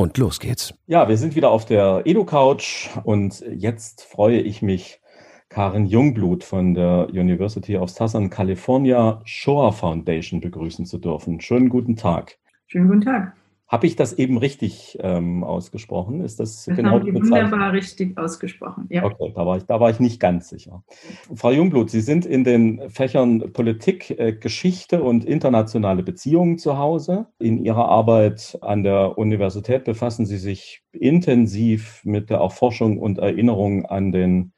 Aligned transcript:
Und 0.00 0.16
los 0.16 0.40
geht's. 0.40 0.72
Ja, 0.86 1.10
wir 1.10 1.18
sind 1.18 1.36
wieder 1.36 1.50
auf 1.50 1.66
der 1.66 2.06
Edu-Couch 2.06 2.88
und 3.04 3.44
jetzt 3.54 4.02
freue 4.02 4.40
ich 4.40 4.62
mich, 4.62 4.98
Karin 5.50 5.84
Jungblut 5.84 6.42
von 6.42 6.72
der 6.72 7.08
University 7.10 7.76
of 7.76 7.90
Southern 7.90 8.30
California 8.30 9.20
Shoah 9.26 9.74
Foundation 9.74 10.40
begrüßen 10.40 10.86
zu 10.86 10.96
dürfen. 10.96 11.42
Schönen 11.42 11.68
guten 11.68 11.96
Tag. 11.96 12.38
Schönen 12.66 12.88
guten 12.88 13.02
Tag. 13.02 13.34
Habe 13.70 13.86
ich 13.86 13.94
das 13.94 14.12
eben 14.14 14.36
richtig 14.36 14.98
ähm, 15.00 15.44
ausgesprochen? 15.44 16.24
Ist 16.24 16.40
das, 16.40 16.64
das 16.64 16.74
genau 16.74 16.90
haben 16.90 17.04
die 17.04 17.14
wunderbar 17.14 17.72
richtig 17.72 18.18
ausgesprochen. 18.18 18.86
Ja. 18.90 19.04
Okay, 19.04 19.32
da 19.32 19.46
war, 19.46 19.58
ich, 19.58 19.62
da 19.62 19.78
war 19.78 19.90
ich 19.90 20.00
nicht 20.00 20.18
ganz 20.18 20.48
sicher. 20.48 20.82
Frau 21.36 21.52
Jungblut, 21.52 21.88
Sie 21.88 22.00
sind 22.00 22.26
in 22.26 22.42
den 22.42 22.90
Fächern 22.90 23.52
Politik, 23.52 24.10
äh, 24.18 24.32
Geschichte 24.32 25.04
und 25.04 25.24
internationale 25.24 26.02
Beziehungen 26.02 26.58
zu 26.58 26.78
Hause. 26.78 27.28
In 27.38 27.64
Ihrer 27.64 27.88
Arbeit 27.88 28.58
an 28.60 28.82
der 28.82 29.16
Universität 29.16 29.84
befassen 29.84 30.26
Sie 30.26 30.38
sich 30.38 30.82
intensiv 30.90 32.00
mit 32.04 32.28
der 32.28 32.38
Erforschung 32.38 32.98
und 32.98 33.18
Erinnerung 33.18 33.86
an 33.86 34.10
den 34.10 34.52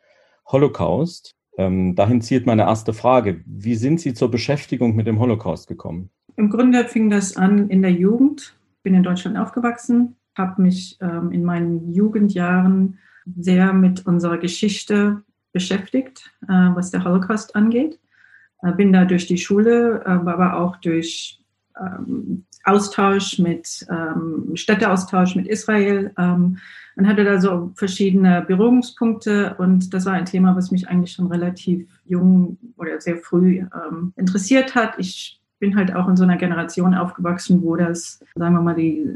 Holocaust. 0.47 1.37
Ähm, 1.59 1.97
dahin 1.97 2.23
zielt 2.23 2.47
meine 2.47 2.63
erste 2.63 2.95
Frage. 2.95 3.43
Wie 3.45 3.75
sind 3.75 4.01
Sie 4.01 4.15
zur 4.15 4.31
Beschäftigung 4.31 4.97
mit 4.97 5.07
dem 5.07 5.21
Holocaust 5.21 5.69
gekommen? 5.69 6.09
Im 6.37 6.49
Grunde 6.49 6.87
fing 6.87 7.11
das 7.11 7.37
an 7.37 7.69
in 7.69 7.83
der 7.83 7.93
Jugend 7.93 8.57
bin 8.83 8.95
in 8.95 9.03
Deutschland 9.03 9.39
aufgewachsen, 9.39 10.17
habe 10.37 10.63
mich 10.63 10.99
ähm, 11.01 11.31
in 11.33 11.45
meinen 11.45 11.93
Jugendjahren 11.93 12.99
sehr 13.39 13.73
mit 13.73 14.07
unserer 14.07 14.39
Geschichte 14.39 15.23
beschäftigt, 15.53 16.31
äh, 16.49 16.53
was 16.53 16.91
der 16.91 17.05
Holocaust 17.05 17.55
angeht. 17.55 17.99
Äh, 18.63 18.73
bin 18.73 18.93
da 18.93 19.05
durch 19.05 19.27
die 19.27 19.39
Schule, 19.39 20.03
äh, 20.05 20.09
aber 20.09 20.57
auch 20.59 20.77
durch 20.77 21.41
ähm, 21.81 22.45
Austausch 22.65 23.39
mit 23.39 23.87
ähm, 23.91 24.53
Städteaustausch 24.55 25.35
mit 25.35 25.49
Israel 25.49 26.13
ähm, 26.17 26.59
und 26.95 27.09
hatte 27.09 27.25
da 27.25 27.41
so 27.41 27.73
verschiedene 27.75 28.43
Berührungspunkte 28.43 29.57
und 29.59 29.93
das 29.93 30.07
war 30.07 30.13
ein 30.13 30.27
Thema, 30.27 30.55
was 30.55 30.71
mich 30.71 30.89
eigentlich 30.89 31.13
schon 31.13 31.27
relativ 31.27 31.89
jung 32.05 32.59
oder 32.77 33.01
sehr 33.01 33.17
früh 33.17 33.59
ähm, 33.59 34.13
interessiert 34.17 34.75
hat. 34.75 34.95
Ich 34.99 35.42
bin 35.63 35.77
halt 35.77 35.95
auch 35.95 36.09
in 36.09 36.17
so 36.17 36.25
einer 36.25 36.39
Generation 36.39 36.93
aufgewachsen, 36.93 37.63
wo 37.63 37.77
das, 37.77 38.19
sagen 38.35 38.55
wir 38.57 38.63
mal, 38.63 38.75
die 38.75 39.09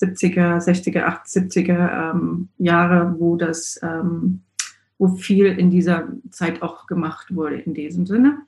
70er, 0.00 0.56
60er, 0.56 1.26
70er 1.26 2.12
ähm, 2.12 2.48
Jahre, 2.56 3.16
wo 3.18 3.36
das, 3.36 3.78
ähm, 3.82 4.40
wo 4.96 5.08
viel 5.08 5.44
in 5.44 5.70
dieser 5.70 6.08
Zeit 6.30 6.62
auch 6.62 6.86
gemacht 6.86 7.36
wurde 7.36 7.56
in 7.56 7.74
diesem 7.74 8.06
Sinne. 8.06 8.38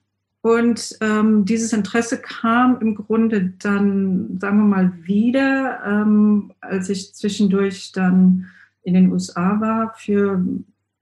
Und 0.41 0.97
ähm, 1.03 1.45
dieses 1.45 1.75
Interesse 1.75 2.23
kam 2.23 2.81
im 2.81 2.95
Grunde 2.95 3.53
dann, 3.59 4.39
sagen 4.41 4.57
wir 4.57 4.77
mal, 4.77 4.93
wieder, 5.03 5.83
ähm, 5.87 6.53
als 6.63 6.89
ich 6.89 7.13
zwischendurch 7.13 7.93
dann 7.93 8.47
in 8.83 8.95
den 8.95 9.13
USA 9.13 9.61
war 9.61 9.93
für 9.99 10.43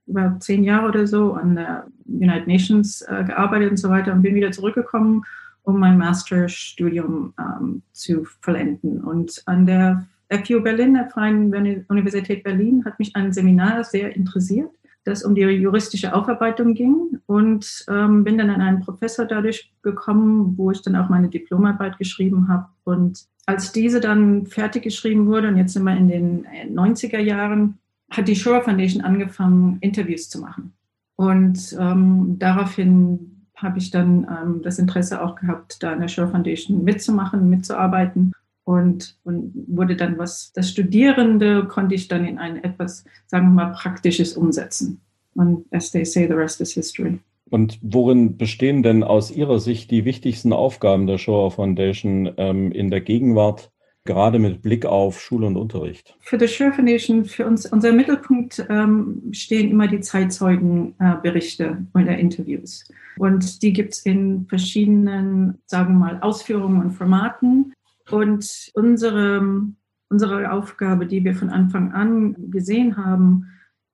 über 0.05 0.35
zehn 0.41 0.65
Jahre 0.65 0.89
oder 0.89 1.07
so 1.07 1.31
an 1.31 1.55
der 1.55 1.87
United 2.05 2.47
Nations 2.47 3.03
äh, 3.03 3.23
gearbeitet 3.23 3.71
und 3.71 3.77
so 3.77 3.89
weiter 3.89 4.11
und 4.11 4.21
bin 4.21 4.35
wieder 4.35 4.51
zurückgekommen 4.51 5.23
um 5.63 5.79
mein 5.79 5.97
Masterstudium 5.97 7.33
ähm, 7.39 7.81
zu 7.91 8.25
vollenden. 8.41 9.01
Und 9.03 9.41
an 9.45 9.65
der 9.65 10.07
FU 10.31 10.61
Berlin, 10.61 10.93
der 10.93 11.09
Freien 11.09 11.53
Universität 11.89 12.43
Berlin, 12.43 12.83
hat 12.85 12.99
mich 12.99 13.15
ein 13.15 13.33
Seminar 13.33 13.83
sehr 13.83 14.15
interessiert, 14.15 14.71
das 15.03 15.23
um 15.23 15.35
die 15.35 15.41
juristische 15.41 16.13
Aufarbeitung 16.13 16.73
ging 16.73 17.19
und 17.25 17.85
ähm, 17.89 18.23
bin 18.23 18.37
dann 18.37 18.49
an 18.49 18.61
einen 18.61 18.81
Professor 18.81 19.25
dadurch 19.25 19.73
gekommen, 19.81 20.57
wo 20.57 20.71
ich 20.71 20.81
dann 20.81 20.95
auch 20.95 21.09
meine 21.09 21.29
Diplomarbeit 21.29 21.97
geschrieben 21.97 22.47
habe. 22.47 22.67
Und 22.83 23.25
als 23.45 23.71
diese 23.71 23.99
dann 23.99 24.45
fertig 24.45 24.83
geschrieben 24.83 25.27
wurde, 25.27 25.47
und 25.47 25.57
jetzt 25.57 25.73
sind 25.73 25.83
wir 25.83 25.97
in 25.97 26.07
den 26.07 26.45
90er 26.73 27.19
Jahren, 27.19 27.79
hat 28.09 28.27
die 28.27 28.35
Shoah 28.35 28.61
Foundation 28.61 29.03
angefangen, 29.03 29.77
Interviews 29.81 30.29
zu 30.29 30.39
machen. 30.39 30.73
Und 31.15 31.75
ähm, 31.79 32.37
daraufhin 32.39 33.30
habe 33.61 33.79
ich 33.79 33.91
dann 33.91 34.27
ähm, 34.29 34.61
das 34.61 34.79
Interesse 34.79 35.23
auch 35.23 35.35
gehabt, 35.35 35.81
da 35.81 35.93
in 35.93 36.01
der 36.01 36.07
Show 36.07 36.27
Foundation 36.27 36.83
mitzumachen, 36.83 37.49
mitzuarbeiten 37.49 38.33
und, 38.63 39.17
und 39.23 39.53
wurde 39.67 39.95
dann 39.95 40.17
was, 40.17 40.51
das 40.53 40.69
Studierende 40.69 41.65
konnte 41.65 41.95
ich 41.95 42.07
dann 42.07 42.25
in 42.25 42.37
ein 42.37 42.63
etwas, 42.63 43.03
sagen 43.27 43.47
wir 43.47 43.65
mal, 43.65 43.73
praktisches 43.73 44.37
umsetzen. 44.37 45.01
Und 45.33 45.65
as 45.71 45.91
they 45.91 46.05
say, 46.05 46.27
the 46.27 46.33
rest 46.33 46.61
is 46.61 46.73
history. 46.73 47.19
Und 47.49 47.79
worin 47.81 48.37
bestehen 48.37 48.81
denn 48.81 49.03
aus 49.03 49.29
Ihrer 49.29 49.59
Sicht 49.59 49.91
die 49.91 50.05
wichtigsten 50.05 50.53
Aufgaben 50.53 51.05
der 51.05 51.17
Shoah 51.17 51.51
Foundation 51.51 52.31
ähm, 52.37 52.71
in 52.71 52.89
der 52.89 53.01
Gegenwart 53.01 53.70
gerade 54.05 54.39
mit 54.39 54.61
Blick 54.61 54.85
auf 54.85 55.21
Schule 55.21 55.47
und 55.47 55.57
Unterricht? 55.57 56.15
Für 56.21 56.37
die 56.37 56.47
Sure 56.47 56.71
Foundation, 56.71 57.25
für 57.25 57.45
uns, 57.45 57.65
unser 57.65 57.93
Mittelpunkt 57.93 58.65
ähm, 58.69 59.21
stehen 59.31 59.71
immer 59.71 59.87
die 59.87 60.01
Zeitzeugenberichte 60.01 61.85
äh, 61.93 61.97
oder 61.97 62.17
Interviews. 62.17 62.85
Und 63.17 63.61
die 63.61 63.73
gibt 63.73 63.93
es 63.93 64.05
in 64.05 64.45
verschiedenen, 64.47 65.59
sagen 65.65 65.95
wir 65.95 65.99
mal, 65.99 66.19
Ausführungen 66.21 66.81
und 66.81 66.91
Formaten. 66.91 67.73
Und 68.09 68.71
unsere, 68.73 69.63
unsere 70.09 70.51
Aufgabe, 70.51 71.05
die 71.05 71.23
wir 71.23 71.35
von 71.35 71.49
Anfang 71.49 71.91
an 71.91 72.35
gesehen 72.49 72.97
haben, 72.97 73.47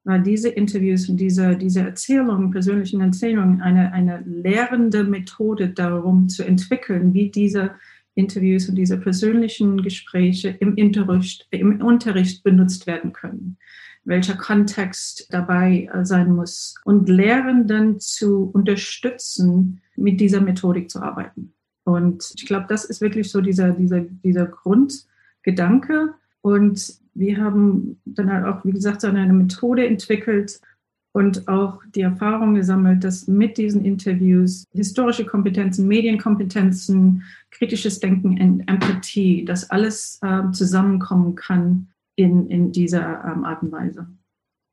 war 0.07 0.19
diese 0.19 0.47
Interviews 0.47 1.09
und 1.09 1.17
diese, 1.17 1.57
diese 1.57 1.81
Erzählungen, 1.81 2.51
persönlichen 2.51 3.01
Erzählungen, 3.01 3.61
eine, 3.61 3.91
eine 3.91 4.23
lehrende 4.25 5.03
Methode 5.03 5.69
darum 5.69 6.29
zu 6.29 6.45
entwickeln, 6.45 7.13
wie 7.13 7.29
diese 7.29 7.71
Interviews 8.17 8.67
und 8.67 8.75
diese 8.75 8.97
persönlichen 8.97 9.81
Gespräche 9.81 10.49
im 10.59 10.75
Unterricht, 10.77 11.47
im 11.51 11.81
Unterricht 11.81 12.43
benutzt 12.43 12.87
werden 12.87 13.13
können, 13.13 13.57
welcher 14.03 14.35
Kontext 14.35 15.27
dabei 15.31 15.89
äh, 15.93 16.03
sein 16.05 16.33
muss 16.35 16.75
und 16.83 17.09
Lehrenden 17.09 17.99
zu 17.99 18.49
unterstützen, 18.53 19.81
mit 19.95 20.19
dieser 20.19 20.41
Methodik 20.41 20.89
zu 20.89 21.01
arbeiten. 21.01 21.53
Und 21.83 22.33
ich 22.35 22.45
glaube, 22.45 22.65
das 22.67 22.85
ist 22.85 23.01
wirklich 23.01 23.31
so 23.31 23.41
dieser, 23.41 23.71
dieser, 23.71 24.01
dieser 24.01 24.45
Grundgedanke. 24.45 26.13
Und 26.41 26.99
wir 27.13 27.37
haben 27.37 27.99
dann 28.05 28.31
halt 28.31 28.45
auch, 28.45 28.65
wie 28.65 28.71
gesagt, 28.71 29.01
so 29.01 29.07
eine 29.07 29.31
Methode 29.33 29.87
entwickelt, 29.87 30.59
und 31.17 31.47
auch 31.47 31.81
die 31.95 32.01
Erfahrung 32.01 32.53
gesammelt, 32.53 33.03
dass 33.03 33.27
mit 33.27 33.57
diesen 33.57 33.83
Interviews 33.83 34.65
historische 34.71 35.25
Kompetenzen, 35.25 35.87
Medienkompetenzen, 35.87 37.23
kritisches 37.49 37.99
Denken, 37.99 38.37
Empathie, 38.67 39.43
das 39.43 39.67
alles 39.71 40.19
äh, 40.21 40.51
zusammenkommen 40.51 41.33
kann 41.33 41.87
in, 42.17 42.47
in 42.51 42.71
dieser 42.71 43.23
ähm, 43.25 43.45
Art 43.45 43.63
und 43.63 43.71
Weise. 43.71 44.05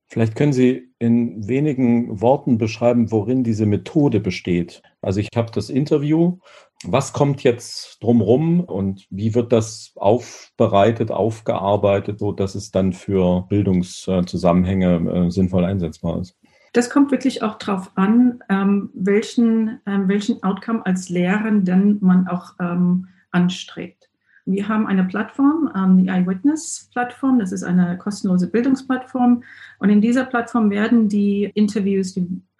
Vielleicht 0.06 0.36
können 0.36 0.52
Sie 0.52 0.90
in 0.98 1.48
wenigen 1.48 2.20
Worten 2.20 2.58
beschreiben, 2.58 3.10
worin 3.10 3.42
diese 3.42 3.64
Methode 3.64 4.20
besteht. 4.20 4.82
Also 5.00 5.20
ich 5.20 5.30
habe 5.34 5.50
das 5.50 5.70
Interview. 5.70 6.36
Was 6.86 7.12
kommt 7.12 7.42
jetzt 7.42 8.02
drumherum 8.02 8.60
und 8.60 9.06
wie 9.10 9.34
wird 9.34 9.52
das 9.52 9.92
aufbereitet, 9.96 11.10
aufgearbeitet, 11.10 12.18
so 12.18 12.32
dass 12.32 12.54
es 12.54 12.70
dann 12.70 12.92
für 12.92 13.46
Bildungszusammenhänge 13.48 15.26
äh, 15.26 15.30
sinnvoll 15.30 15.64
einsetzbar 15.64 16.20
ist? 16.20 16.36
Das 16.74 16.90
kommt 16.90 17.10
wirklich 17.10 17.42
auch 17.42 17.56
darauf 17.56 17.92
an, 17.94 18.42
ähm, 18.50 18.90
welchen, 18.94 19.80
ähm, 19.86 20.08
welchen 20.08 20.42
Outcome 20.42 20.84
als 20.84 21.08
Lehrenden 21.08 21.98
man 22.00 22.26
auch 22.26 22.54
ähm, 22.60 23.06
anstrebt. 23.30 24.10
Wir 24.46 24.68
haben 24.68 24.86
eine 24.86 25.04
Plattform, 25.04 25.70
die 25.96 26.08
Eyewitness-Plattform. 26.08 27.38
Das 27.38 27.50
ist 27.50 27.62
eine 27.62 27.96
kostenlose 27.96 28.50
Bildungsplattform. 28.50 29.42
Und 29.78 29.88
in 29.88 30.02
dieser 30.02 30.26
Plattform 30.26 30.68
werden 30.68 31.08
die 31.08 31.50
Interviews 31.54 32.14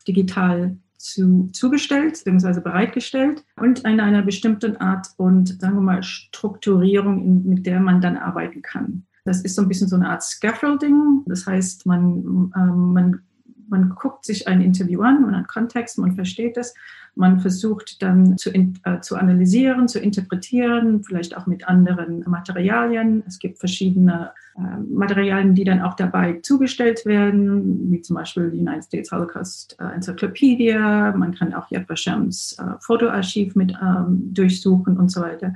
digital 0.09 0.79
zu, 1.05 1.51
zugestellt 1.53 2.23
bzw. 2.25 2.61
bereitgestellt 2.61 3.45
und 3.57 3.81
in 3.81 4.01
einer 4.01 4.23
bestimmten 4.23 4.79
Art 4.79 5.09
und, 5.19 5.61
sagen 5.61 5.75
wir 5.75 5.83
mal, 5.83 6.03
Strukturierung, 6.03 7.45
mit 7.47 7.67
der 7.67 7.79
man 7.81 8.01
dann 8.01 8.17
arbeiten 8.17 8.63
kann. 8.63 9.05
Das 9.25 9.43
ist 9.43 9.55
so 9.55 9.63
ein 9.63 9.69
bisschen 9.69 9.89
so 9.89 9.97
eine 9.97 10.09
Art 10.09 10.23
Scaffolding. 10.23 11.23
Das 11.27 11.47
heißt, 11.47 11.87
man, 11.87 12.53
ähm, 12.57 12.93
man 12.93 13.21
man 13.69 13.91
guckt 13.91 14.25
sich 14.25 14.49
ein 14.49 14.61
Interview 14.61 15.03
an, 15.03 15.23
man 15.23 15.37
hat 15.37 15.49
Kontext, 15.49 15.99
man 15.99 16.13
versteht 16.13 16.57
es, 16.57 16.75
man 17.17 17.41
versucht 17.41 18.03
dann 18.03 18.37
zu, 18.39 18.53
äh, 18.53 19.01
zu 19.01 19.17
analysieren, 19.17 19.87
zu 19.87 20.01
interpretieren, 20.01 21.05
vielleicht 21.05 21.37
auch 21.37 21.47
mit 21.47 21.69
anderen 21.69 22.25
Materialien. 22.27 23.23
Es 23.27 23.39
gibt 23.39 23.59
verschiedene 23.59 24.33
äh, 24.57 24.81
Materialien, 24.93 25.55
die 25.55 25.65
dann 25.65 25.81
auch 25.81 25.95
dabei 25.95 26.41
zugestellt 26.43 27.07
werden, 27.07 27.93
wie 27.93 28.01
zum 28.03 28.17
Beispiel 28.17 28.51
die 28.51 28.59
United 28.59 28.85
States 28.85 29.13
Holocaust 29.13 29.77
äh, 29.81 29.95
Encyclopedia. 29.95 31.15
Man 31.17 31.35
kann 31.35 31.55
auch 31.55 31.71
Yad 31.71 31.89
Vashem's 31.89 32.57
äh, 32.59 32.81
Fotoarchiv 32.81 33.55
mit 33.55 33.73
ähm, 33.81 34.35
durchsuchen 34.35 34.97
und 34.97 35.11
so 35.11 35.21
weiter. 35.21 35.55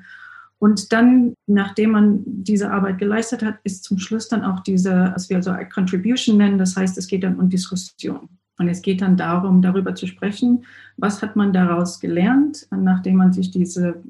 Und 0.58 0.92
dann, 0.92 1.34
nachdem 1.46 1.92
man 1.92 2.22
diese 2.24 2.70
Arbeit 2.70 2.98
geleistet 2.98 3.42
hat, 3.44 3.58
ist 3.62 3.84
zum 3.84 3.98
Schluss 3.98 4.28
dann 4.28 4.42
auch 4.42 4.60
diese, 4.60 5.12
was 5.14 5.30
wir 5.30 5.42
so 5.42 5.50
eine 5.50 5.68
Contribution 5.68 6.36
nennen. 6.36 6.58
Das 6.58 6.76
heißt, 6.76 6.98
es 6.98 7.06
geht 7.06 7.22
dann 7.22 7.38
um 7.38 7.48
Diskussion. 7.48 8.28
Und 8.58 8.68
es 8.68 8.82
geht 8.82 9.02
dann 9.02 9.16
darum, 9.16 9.62
darüber 9.62 9.94
zu 9.94 10.08
sprechen, 10.08 10.64
was 10.96 11.22
hat 11.22 11.36
man 11.36 11.52
daraus 11.52 12.00
gelernt, 12.00 12.66
nachdem 12.72 13.16
man 13.16 13.32
sich 13.32 13.52
diese 13.52 14.02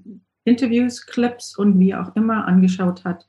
Interviews, 0.45 1.05
Clips 1.05 1.57
und 1.57 1.79
wie 1.79 1.95
auch 1.95 2.17
immer 2.17 2.47
angeschaut 2.47 3.05
hat 3.05 3.27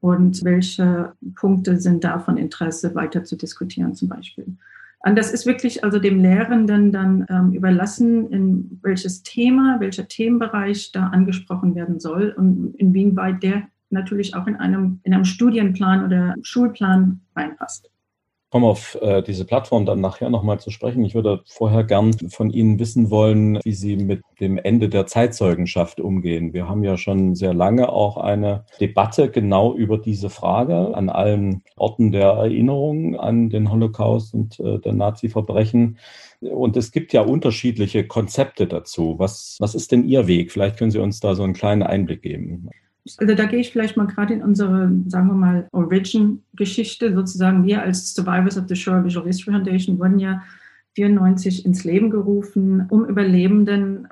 und 0.00 0.44
welche 0.44 1.14
Punkte 1.36 1.80
sind 1.80 2.04
da 2.04 2.18
von 2.18 2.36
Interesse 2.36 2.94
weiter 2.94 3.24
zu 3.24 3.36
diskutieren 3.36 3.94
zum 3.94 4.08
Beispiel. 4.08 4.58
Und 5.00 5.16
das 5.16 5.32
ist 5.32 5.46
wirklich 5.46 5.84
also 5.84 5.98
dem 5.98 6.20
Lehrenden 6.20 6.92
dann 6.92 7.26
ähm, 7.30 7.52
überlassen, 7.52 8.30
in 8.30 8.80
welches 8.82 9.22
Thema, 9.22 9.78
welcher 9.80 10.08
Themenbereich 10.08 10.90
da 10.92 11.06
angesprochen 11.08 11.74
werden 11.74 12.00
soll 12.00 12.34
und 12.36 12.74
inwieweit 12.76 13.42
der 13.42 13.68
natürlich 13.90 14.34
auch 14.34 14.46
in 14.46 14.56
einem, 14.56 15.00
in 15.04 15.14
einem 15.14 15.24
Studienplan 15.24 16.04
oder 16.04 16.34
Schulplan 16.42 17.20
reinpasst 17.36 17.90
komme 18.50 18.66
auf 18.66 18.96
äh, 19.02 19.22
diese 19.22 19.44
Plattform 19.44 19.84
dann 19.84 20.00
nachher 20.00 20.30
nochmal 20.30 20.58
zu 20.58 20.70
sprechen. 20.70 21.04
Ich 21.04 21.14
würde 21.14 21.42
vorher 21.46 21.84
gern 21.84 22.12
von 22.30 22.50
Ihnen 22.50 22.78
wissen 22.78 23.10
wollen, 23.10 23.58
wie 23.64 23.72
Sie 23.72 23.96
mit 23.96 24.22
dem 24.40 24.58
Ende 24.58 24.88
der 24.88 25.06
Zeitzeugenschaft 25.06 26.00
umgehen. 26.00 26.52
Wir 26.52 26.68
haben 26.68 26.82
ja 26.82 26.96
schon 26.96 27.34
sehr 27.34 27.52
lange 27.52 27.90
auch 27.90 28.16
eine 28.16 28.64
Debatte 28.80 29.30
genau 29.30 29.74
über 29.74 29.98
diese 29.98 30.30
Frage 30.30 30.94
an 30.94 31.10
allen 31.10 31.62
Orten 31.76 32.10
der 32.12 32.28
Erinnerung 32.28 33.16
an 33.16 33.50
den 33.50 33.70
Holocaust 33.70 34.32
und 34.34 34.58
äh, 34.60 34.78
der 34.78 34.94
Nazi-Verbrechen. 34.94 35.98
Und 36.40 36.76
es 36.76 36.92
gibt 36.92 37.12
ja 37.12 37.22
unterschiedliche 37.22 38.06
Konzepte 38.06 38.66
dazu. 38.66 39.16
Was, 39.18 39.56
was 39.60 39.74
ist 39.74 39.92
denn 39.92 40.08
Ihr 40.08 40.26
Weg? 40.26 40.52
Vielleicht 40.52 40.78
können 40.78 40.90
Sie 40.90 41.00
uns 41.00 41.20
da 41.20 41.34
so 41.34 41.42
einen 41.42 41.54
kleinen 41.54 41.82
Einblick 41.82 42.22
geben. 42.22 42.70
Also 43.18 43.34
da 43.34 43.46
gehe 43.46 43.60
ich 43.60 43.70
vielleicht 43.70 43.96
mal 43.96 44.06
gerade 44.06 44.34
in 44.34 44.42
unsere, 44.42 44.92
sagen 45.06 45.28
wir 45.28 45.34
mal, 45.34 45.68
Origin-Geschichte 45.72 47.14
sozusagen. 47.14 47.64
Wir 47.64 47.82
als 47.82 48.14
Survivors 48.14 48.58
of 48.58 48.64
the 48.68 48.76
Shore 48.76 49.04
Visual 49.04 49.26
History 49.26 49.52
Foundation 49.52 49.98
wurden 49.98 50.18
ja 50.18 50.42
94 50.94 51.64
ins 51.64 51.84
Leben 51.84 52.10
gerufen, 52.10 52.86
um 52.90 53.04
Überlebenden 53.06 54.08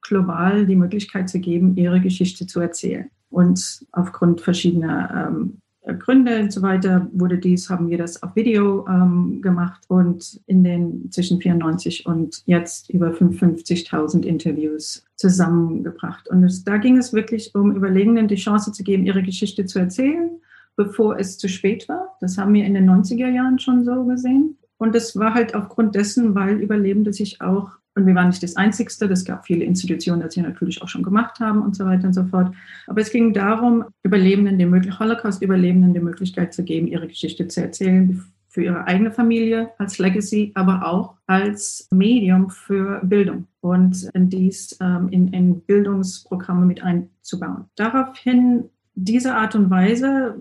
global 0.00 0.66
die 0.66 0.76
Möglichkeit 0.76 1.28
zu 1.28 1.38
geben, 1.38 1.76
ihre 1.76 2.00
Geschichte 2.00 2.46
zu 2.46 2.60
erzählen. 2.60 3.10
Und 3.30 3.86
aufgrund 3.92 4.40
verschiedener 4.40 5.28
ähm, 5.28 5.61
Gründe 5.84 6.40
und 6.40 6.52
so 6.52 6.62
weiter 6.62 7.08
wurde 7.12 7.38
dies, 7.38 7.68
haben 7.68 7.90
wir 7.90 7.98
das 7.98 8.22
auf 8.22 8.36
Video 8.36 8.86
ähm, 8.86 9.42
gemacht 9.42 9.82
und 9.88 10.40
in 10.46 10.62
den 10.62 11.10
zwischen 11.10 11.40
94 11.40 12.06
und 12.06 12.42
jetzt 12.46 12.88
über 12.90 13.10
55.000 13.10 14.24
Interviews 14.24 15.04
zusammengebracht. 15.16 16.28
Und 16.28 16.44
es, 16.44 16.62
da 16.62 16.76
ging 16.76 16.98
es 16.98 17.12
wirklich 17.12 17.54
um 17.54 17.74
Überlegenden 17.74 18.28
die 18.28 18.36
Chance 18.36 18.70
zu 18.70 18.84
geben, 18.84 19.06
ihre 19.06 19.24
Geschichte 19.24 19.66
zu 19.66 19.80
erzählen, 19.80 20.30
bevor 20.76 21.18
es 21.18 21.36
zu 21.38 21.48
spät 21.48 21.88
war. 21.88 22.16
Das 22.20 22.38
haben 22.38 22.54
wir 22.54 22.64
in 22.64 22.74
den 22.74 22.88
90er 22.88 23.28
Jahren 23.28 23.58
schon 23.58 23.84
so 23.84 24.04
gesehen. 24.04 24.56
Und 24.78 24.94
das 24.94 25.16
war 25.16 25.34
halt 25.34 25.54
aufgrund 25.54 25.96
dessen, 25.96 26.34
weil 26.34 26.60
Überlebende 26.60 27.12
sich 27.12 27.40
auch 27.40 27.70
und 27.94 28.06
wir 28.06 28.14
waren 28.14 28.28
nicht 28.28 28.42
das 28.42 28.56
Einzigste, 28.56 29.06
es 29.06 29.24
gab 29.24 29.44
viele 29.46 29.64
Institutionen, 29.64 30.26
die 30.28 30.40
natürlich 30.40 30.80
auch 30.82 30.88
schon 30.88 31.02
gemacht 31.02 31.40
haben 31.40 31.62
und 31.62 31.76
so 31.76 31.84
weiter 31.84 32.06
und 32.06 32.14
so 32.14 32.24
fort. 32.24 32.54
Aber 32.86 33.00
es 33.00 33.10
ging 33.10 33.32
darum, 33.34 33.84
Überlebenden 34.02 34.58
Möglichkeit, 34.66 35.00
Holocaust-Überlebenden 35.00 35.92
die 35.92 36.00
Möglichkeit 36.00 36.54
zu 36.54 36.64
geben, 36.64 36.86
ihre 36.86 37.06
Geschichte 37.06 37.48
zu 37.48 37.60
erzählen, 37.60 38.24
für 38.48 38.62
ihre 38.62 38.86
eigene 38.86 39.10
Familie 39.10 39.70
als 39.78 39.98
Legacy, 39.98 40.52
aber 40.54 40.86
auch 40.86 41.14
als 41.26 41.88
Medium 41.90 42.50
für 42.50 43.00
Bildung 43.02 43.46
und 43.60 44.10
dies 44.14 44.76
ähm, 44.80 45.08
in, 45.10 45.28
in 45.28 45.60
Bildungsprogramme 45.60 46.66
mit 46.66 46.82
einzubauen. 46.82 47.64
Daraufhin, 47.76 48.64
diese 48.94 49.34
Art 49.34 49.54
und 49.54 49.70
Weise 49.70 50.36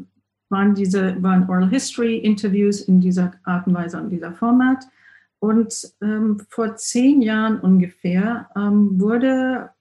waren 0.49 0.75
diese, 0.75 1.21
waren 1.23 1.49
Oral 1.49 1.69
History 1.69 2.17
Interviews 2.17 2.81
in 2.81 2.99
dieser 2.99 3.31
Art 3.43 3.65
und 3.67 3.73
Weise 3.73 4.01
und 4.01 4.09
dieser 4.09 4.33
Format 4.33 4.85
und 5.41 5.91
ähm, 6.03 6.39
vor 6.49 6.75
zehn 6.75 7.23
Jahren 7.23 7.59
ungefähr 7.59 8.47
ähm, 8.55 8.99
wurde, 8.99 9.71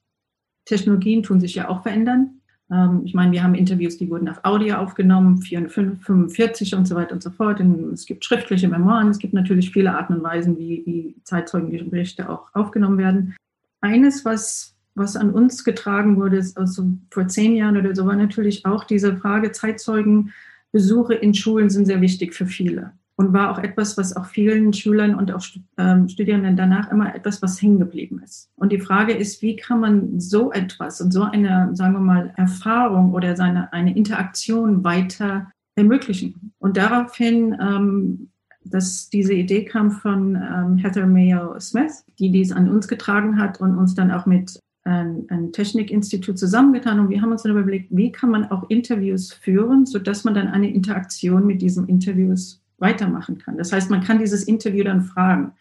Technologien 0.64 1.22
tun 1.22 1.38
sich 1.38 1.54
ja 1.54 1.68
auch 1.68 1.82
verändern. 1.82 2.40
Ähm, 2.72 3.02
ich 3.04 3.12
meine, 3.12 3.32
wir 3.32 3.42
haben 3.42 3.54
Interviews, 3.54 3.98
die 3.98 4.08
wurden 4.08 4.30
auf 4.30 4.42
Audio 4.42 4.76
aufgenommen, 4.76 5.42
45 5.42 6.74
und 6.74 6.88
so 6.88 6.94
weiter 6.94 7.12
und 7.12 7.22
so 7.22 7.30
fort. 7.30 7.60
Und 7.60 7.92
es 7.92 8.06
gibt 8.06 8.24
schriftliche 8.24 8.68
Memoiren, 8.68 9.08
es 9.08 9.18
gibt 9.18 9.34
natürlich 9.34 9.70
viele 9.70 9.94
Arten 9.94 10.14
und 10.14 10.22
Weisen, 10.22 10.56
wie, 10.58 10.82
wie 10.86 11.14
Zeitzeugenberichte 11.24 12.30
auch 12.30 12.48
aufgenommen 12.54 12.96
werden. 12.96 13.36
Eines, 13.82 14.24
was, 14.24 14.74
was 14.94 15.14
an 15.14 15.28
uns 15.28 15.62
getragen 15.62 16.16
wurde, 16.16 16.42
also 16.54 16.86
vor 17.10 17.28
zehn 17.28 17.54
Jahren 17.54 17.76
oder 17.76 17.94
so, 17.94 18.06
war 18.06 18.16
natürlich 18.16 18.64
auch 18.64 18.84
diese 18.84 19.14
Frage, 19.18 19.52
Zeitzeugenbesuche 19.52 21.12
in 21.12 21.34
Schulen 21.34 21.68
sind 21.68 21.84
sehr 21.84 22.00
wichtig 22.00 22.32
für 22.32 22.46
viele 22.46 22.92
und 23.20 23.34
war 23.34 23.50
auch 23.50 23.58
etwas, 23.58 23.98
was 23.98 24.16
auch 24.16 24.24
vielen 24.24 24.72
Schülern 24.72 25.14
und 25.14 25.30
auch 25.30 25.44
ähm, 25.76 26.08
Studierenden 26.08 26.56
danach 26.56 26.90
immer 26.90 27.14
etwas, 27.14 27.42
was 27.42 27.60
hängen 27.60 27.78
geblieben 27.78 28.22
ist. 28.24 28.48
Und 28.56 28.72
die 28.72 28.80
Frage 28.80 29.12
ist, 29.12 29.42
wie 29.42 29.56
kann 29.56 29.80
man 29.80 30.18
so 30.18 30.50
etwas 30.52 31.02
und 31.02 31.12
so 31.12 31.24
eine, 31.24 31.68
sagen 31.74 31.92
wir 31.92 32.00
mal, 32.00 32.32
Erfahrung 32.38 33.12
oder 33.12 33.36
seine, 33.36 33.70
eine 33.74 33.94
Interaktion 33.94 34.84
weiter 34.84 35.52
ermöglichen? 35.74 36.54
Und 36.60 36.78
daraufhin, 36.78 37.54
ähm, 37.60 38.30
dass 38.64 39.10
diese 39.10 39.34
Idee 39.34 39.66
kam 39.66 39.90
von 39.90 40.36
ähm, 40.36 40.78
Heather 40.78 41.06
Mayo 41.06 41.60
Smith, 41.60 42.06
die 42.18 42.30
dies 42.30 42.52
an 42.52 42.70
uns 42.70 42.88
getragen 42.88 43.38
hat 43.38 43.60
und 43.60 43.76
uns 43.76 43.94
dann 43.94 44.10
auch 44.12 44.24
mit 44.24 44.58
ein, 44.84 45.26
ein 45.28 45.52
Technikinstitut 45.52 46.38
zusammengetan 46.38 47.00
und 47.00 47.10
wir 47.10 47.20
haben 47.20 47.32
uns 47.32 47.42
dann 47.42 47.52
überlegt, 47.52 47.88
wie 47.90 48.12
kann 48.12 48.30
man 48.30 48.50
auch 48.50 48.70
Interviews 48.70 49.30
führen, 49.30 49.84
sodass 49.84 50.24
man 50.24 50.32
dann 50.32 50.48
eine 50.48 50.72
Interaktion 50.72 51.46
mit 51.46 51.60
diesen 51.60 51.86
Interviews 51.86 52.59
weitermachen 52.80 53.38
kann. 53.38 53.56
Das 53.56 53.72
heißt, 53.72 53.90
man 53.90 54.02
kann 54.02 54.18
dieses 54.18 54.44
Interview 54.44 54.84
dann 54.84 55.02
fragen. 55.02 55.52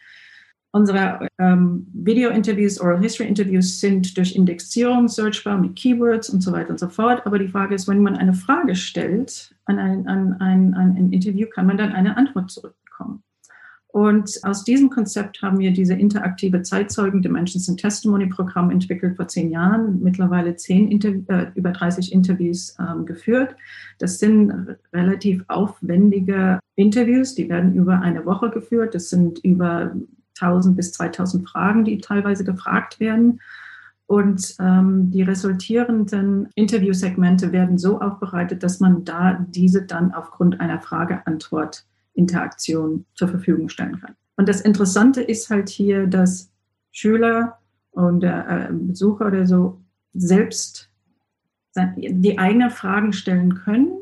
Unsere 0.72 1.26
ähm, 1.38 1.88
Video-Interviews, 1.92 2.80
Oral 2.80 3.00
History-Interviews 3.00 3.80
sind 3.80 4.16
durch 4.16 4.36
Indexierung 4.36 5.08
searchbar 5.08 5.58
mit 5.58 5.74
Keywords 5.74 6.30
und 6.30 6.42
so 6.42 6.52
weiter 6.52 6.70
und 6.70 6.78
so 6.78 6.88
fort. 6.88 7.26
Aber 7.26 7.40
die 7.40 7.48
Frage 7.48 7.74
ist, 7.74 7.88
wenn 7.88 8.02
man 8.02 8.16
eine 8.16 8.34
Frage 8.34 8.76
stellt 8.76 9.52
an 9.64 9.80
ein, 9.80 10.06
an 10.06 10.34
ein, 10.34 10.74
an 10.74 10.96
ein 10.96 11.12
Interview, 11.12 11.48
kann 11.52 11.66
man 11.66 11.76
dann 11.76 11.92
eine 11.92 12.16
Antwort 12.16 12.52
zurückbekommen. 12.52 13.24
Und 13.92 14.38
aus 14.44 14.62
diesem 14.62 14.88
Konzept 14.88 15.42
haben 15.42 15.58
wir 15.58 15.72
diese 15.72 15.94
interaktive 15.94 16.62
Zeitzeugen 16.62 17.22
Dimensions 17.22 17.68
and 17.68 17.80
Testimony 17.80 18.26
Programm 18.26 18.70
entwickelt 18.70 19.16
vor 19.16 19.26
zehn 19.26 19.50
Jahren, 19.50 20.00
mittlerweile 20.00 20.54
zehn 20.54 20.88
Interv 20.88 21.16
äh, 21.28 21.50
über 21.56 21.72
30 21.72 22.12
Interviews 22.12 22.76
ähm, 22.78 23.04
geführt. 23.04 23.56
Das 23.98 24.20
sind 24.20 24.76
relativ 24.92 25.44
aufwendige 25.48 26.60
Interviews, 26.80 27.34
die 27.34 27.48
werden 27.48 27.74
über 27.74 28.00
eine 28.00 28.24
Woche 28.24 28.50
geführt. 28.50 28.94
Das 28.94 29.10
sind 29.10 29.38
über 29.40 29.94
1000 30.40 30.76
bis 30.76 30.92
2000 30.92 31.48
Fragen, 31.48 31.84
die 31.84 31.98
teilweise 31.98 32.44
gefragt 32.44 33.00
werden. 33.00 33.40
Und 34.06 34.56
ähm, 34.58 35.10
die 35.10 35.22
resultierenden 35.22 36.48
Interviewsegmente 36.54 37.52
werden 37.52 37.78
so 37.78 38.00
aufbereitet, 38.00 38.62
dass 38.62 38.80
man 38.80 39.04
da 39.04 39.46
diese 39.48 39.82
dann 39.82 40.12
aufgrund 40.12 40.60
einer 40.60 40.80
Frage-Antwort 40.80 41.84
Interaktion 42.14 43.04
zur 43.14 43.28
Verfügung 43.28 43.68
stellen 43.68 44.00
kann. 44.00 44.16
Und 44.36 44.48
das 44.48 44.62
Interessante 44.62 45.22
ist 45.22 45.50
halt 45.50 45.68
hier, 45.68 46.06
dass 46.06 46.50
Schüler 46.90 47.58
und 47.92 48.24
äh, 48.24 48.68
Besucher 48.72 49.26
oder 49.26 49.46
so 49.46 49.80
selbst 50.12 50.90
die 51.96 52.38
eigenen 52.38 52.70
Fragen 52.70 53.12
stellen 53.12 53.54
können, 53.54 53.99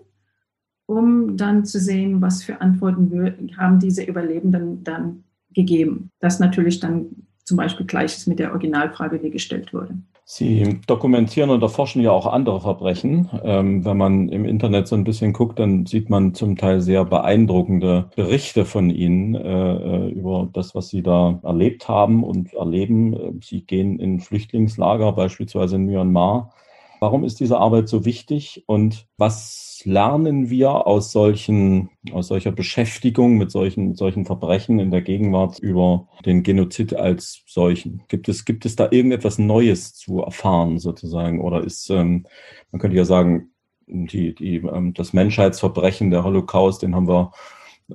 um 0.89 1.37
dann 1.37 1.67
zu 1.67 1.79
sehen, 1.79 2.23
was 2.23 2.43
für 2.43 2.63
Antworten 2.63 3.53
haben 3.59 3.79
diese 3.79 4.03
Überlebenden 4.03 4.83
dann 4.85 5.23
gegeben. 5.53 6.11
Das 6.19 6.41
natürlich 6.41 6.81
dann 6.81 7.11
zum 7.45 7.59
Beispiel 7.59 7.87
gleich 7.87 8.17
ist 8.17 8.27
mit 8.27 8.39
der 8.39 8.53
Originalfrage, 8.53 9.19
die 9.19 9.31
gestellt 9.31 9.73
wurde. 9.75 9.95
Sie 10.25 10.81
dokumentieren 10.87 11.51
und 11.51 11.63
erforschen 11.63 12.03
ja 12.03 12.11
auch 12.11 12.27
andere 12.27 12.61
Verbrechen. 12.61 13.29
Ähm, 13.43 13.85
wenn 13.85 13.97
man 13.97 14.29
im 14.29 14.45
Internet 14.45 14.89
so 14.89 14.97
ein 14.97 15.05
bisschen 15.05 15.33
guckt, 15.33 15.59
dann 15.59 15.85
sieht 15.85 16.11
man 16.11 16.35
zum 16.35 16.57
Teil 16.57 16.81
sehr 16.81 17.05
beeindruckende 17.05 18.11
Berichte 18.17 18.65
von 18.65 18.91
Ihnen 18.91 19.35
äh, 19.35 19.41
äh 19.41 20.11
über 20.11 20.49
das, 20.53 20.75
was 20.75 20.89
Sie 20.89 21.03
da 21.03 21.39
erlebt 21.43 21.89
haben 21.89 22.25
und 22.25 22.53
erleben. 22.55 23.41
Sie 23.43 23.63
gehen 23.63 23.99
in 23.99 24.21
Flüchtlingslager, 24.21 25.13
beispielsweise 25.13 25.77
in 25.77 25.87
Myanmar, 25.87 26.53
Warum 27.01 27.25
ist 27.25 27.41
diese 27.41 27.59
Arbeit 27.59 27.89
so 27.89 28.05
wichtig 28.05 28.65
und 28.67 29.07
was 29.17 29.83
lernen 29.85 30.51
wir 30.51 30.87
aus 30.87 31.13
solchen, 31.13 31.91
aus 32.13 32.29
solcher 32.29 32.51
Beschäftigung 32.51 33.37
mit 33.37 33.51
solchen, 33.51 33.95
solchen 33.95 34.25
Verbrechen 34.25 34.81
in 34.81 34.91
der 34.91 35.03
Gegenwart 35.03 35.59
über 35.61 36.09
den 36.25 36.43
Genozid 36.43 36.95
als 36.95 37.43
solchen? 37.47 38.03
Gibt 38.09 38.29
es, 38.29 38.45
gibt 38.45 38.67
es 38.67 38.75
da 38.75 38.89
irgendetwas 38.91 39.39
Neues 39.39 39.95
zu 39.95 40.21
erfahren 40.21 40.79
sozusagen? 40.79 41.41
Oder 41.41 41.63
ist, 41.63 41.89
ähm, 41.91 42.27
man 42.73 42.81
könnte 42.81 42.97
ja 42.97 43.05
sagen, 43.05 43.53
die, 43.87 44.35
die, 44.35 44.57
ähm, 44.57 44.93
das 44.95 45.13
Menschheitsverbrechen, 45.13 46.11
der 46.11 46.25
Holocaust, 46.25 46.83
den 46.83 46.95
haben 46.95 47.09
wir, 47.09 47.33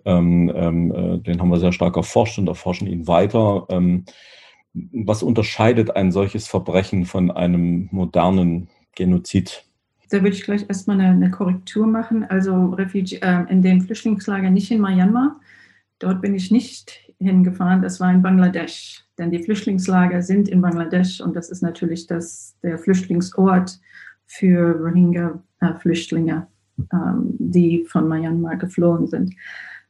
ähm, 0.06 0.52
ähm, 0.56 0.92
äh, 0.92 1.20
den 1.20 1.42
haben 1.42 1.50
wir 1.50 1.60
sehr 1.60 1.74
stark 1.74 1.98
erforscht 1.98 2.40
und 2.40 2.48
erforschen 2.48 2.88
ihn 2.88 3.08
weiter. 3.08 3.66
Ähm, 3.70 4.06
was 4.74 5.22
unterscheidet 5.22 5.96
ein 5.96 6.12
solches 6.12 6.48
Verbrechen 6.48 7.06
von 7.06 7.30
einem 7.30 7.90
modernen 7.92 8.70
Genozid? 8.96 9.66
Da 10.10 10.22
würde 10.22 10.36
ich 10.36 10.44
gleich 10.44 10.66
erstmal 10.68 11.00
eine, 11.00 11.10
eine 11.10 11.32
Korrektur 11.32 11.88
machen. 11.88 12.24
Also 12.24 12.68
Refugi 12.68 13.18
äh, 13.22 13.46
in 13.50 13.62
dem 13.62 13.82
Flüchtlingslager 13.82 14.50
nicht 14.50 14.70
in 14.70 14.82
Myanmar. 14.82 15.40
Dort 16.00 16.22
bin 16.22 16.36
ich 16.36 16.52
nicht 16.52 17.00
hingefahren. 17.20 17.82
Das 17.82 18.00
war 18.00 18.14
in 18.14 18.22
Bangladesch. 18.22 19.04
Denn 19.18 19.32
die 19.32 19.42
Flüchtlingslager 19.44 20.22
sind 20.22 20.48
in 20.48 20.62
Bangladesch 20.62 21.22
und 21.22 21.36
das 21.36 21.50
ist 21.50 21.62
natürlich 21.62 22.08
das, 22.08 22.56
der 22.64 22.78
Flüchtlingsort 22.78 23.80
für 24.26 24.76
Rohingya-Flüchtlinge, 24.80 26.48
ähm, 26.92 27.36
die 27.38 27.86
von 27.86 28.08
Myanmar 28.08 28.58
geflohen 28.58 29.08
sind. 29.08 29.36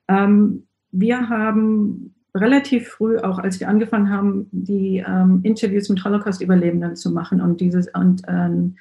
Ähm, 0.08 0.68
wir 0.92 1.30
haben 1.30 2.14
relativ 2.36 2.90
früh, 2.90 3.18
auch 3.18 3.40
als 3.40 3.60
wir 3.60 3.70
angefangen 3.70 4.10
haben, 4.10 4.48
die 4.52 5.04
ähm, 5.06 5.40
Interviews 5.44 5.90
mit 5.90 6.04
Holocaust-Überlebenden 6.04 6.96
zu 6.96 7.12
machen 7.12 7.42
und 7.42 7.62
dieses 7.62 7.88
und 7.94 8.24
ähm, 8.28 8.76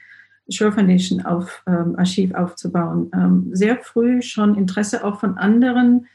Shore 0.49 0.73
Foundation 0.73 1.25
auf, 1.25 1.63
ähm, 1.67 1.95
Archiv 1.97 2.35
aufzubauen, 2.35 3.11
ähm, 3.15 3.51
sehr 3.53 3.79
früh 3.79 4.23
schon 4.23 4.57
Interesse 4.57 5.05
auch 5.05 5.21
von 5.21 5.39
anderen 5.39 6.07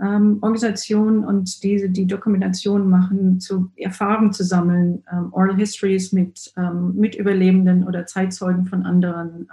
ähm, 0.00 0.38
Organisationen 0.42 1.24
und 1.24 1.62
diese 1.62 1.88
die 1.90 2.06
Dokumentation 2.06 2.88
machen, 2.88 3.40
zu 3.40 3.70
Erfahrungen 3.76 4.32
zu 4.32 4.44
sammeln, 4.44 5.02
ähm, 5.12 5.32
Oral 5.32 5.56
Histories 5.56 6.12
mit, 6.12 6.52
mit 6.92 7.16
Überlebenden 7.16 7.84
oder 7.84 8.06
Zeitzeugen 8.06 8.66
von 8.66 8.84
anderen 8.84 9.48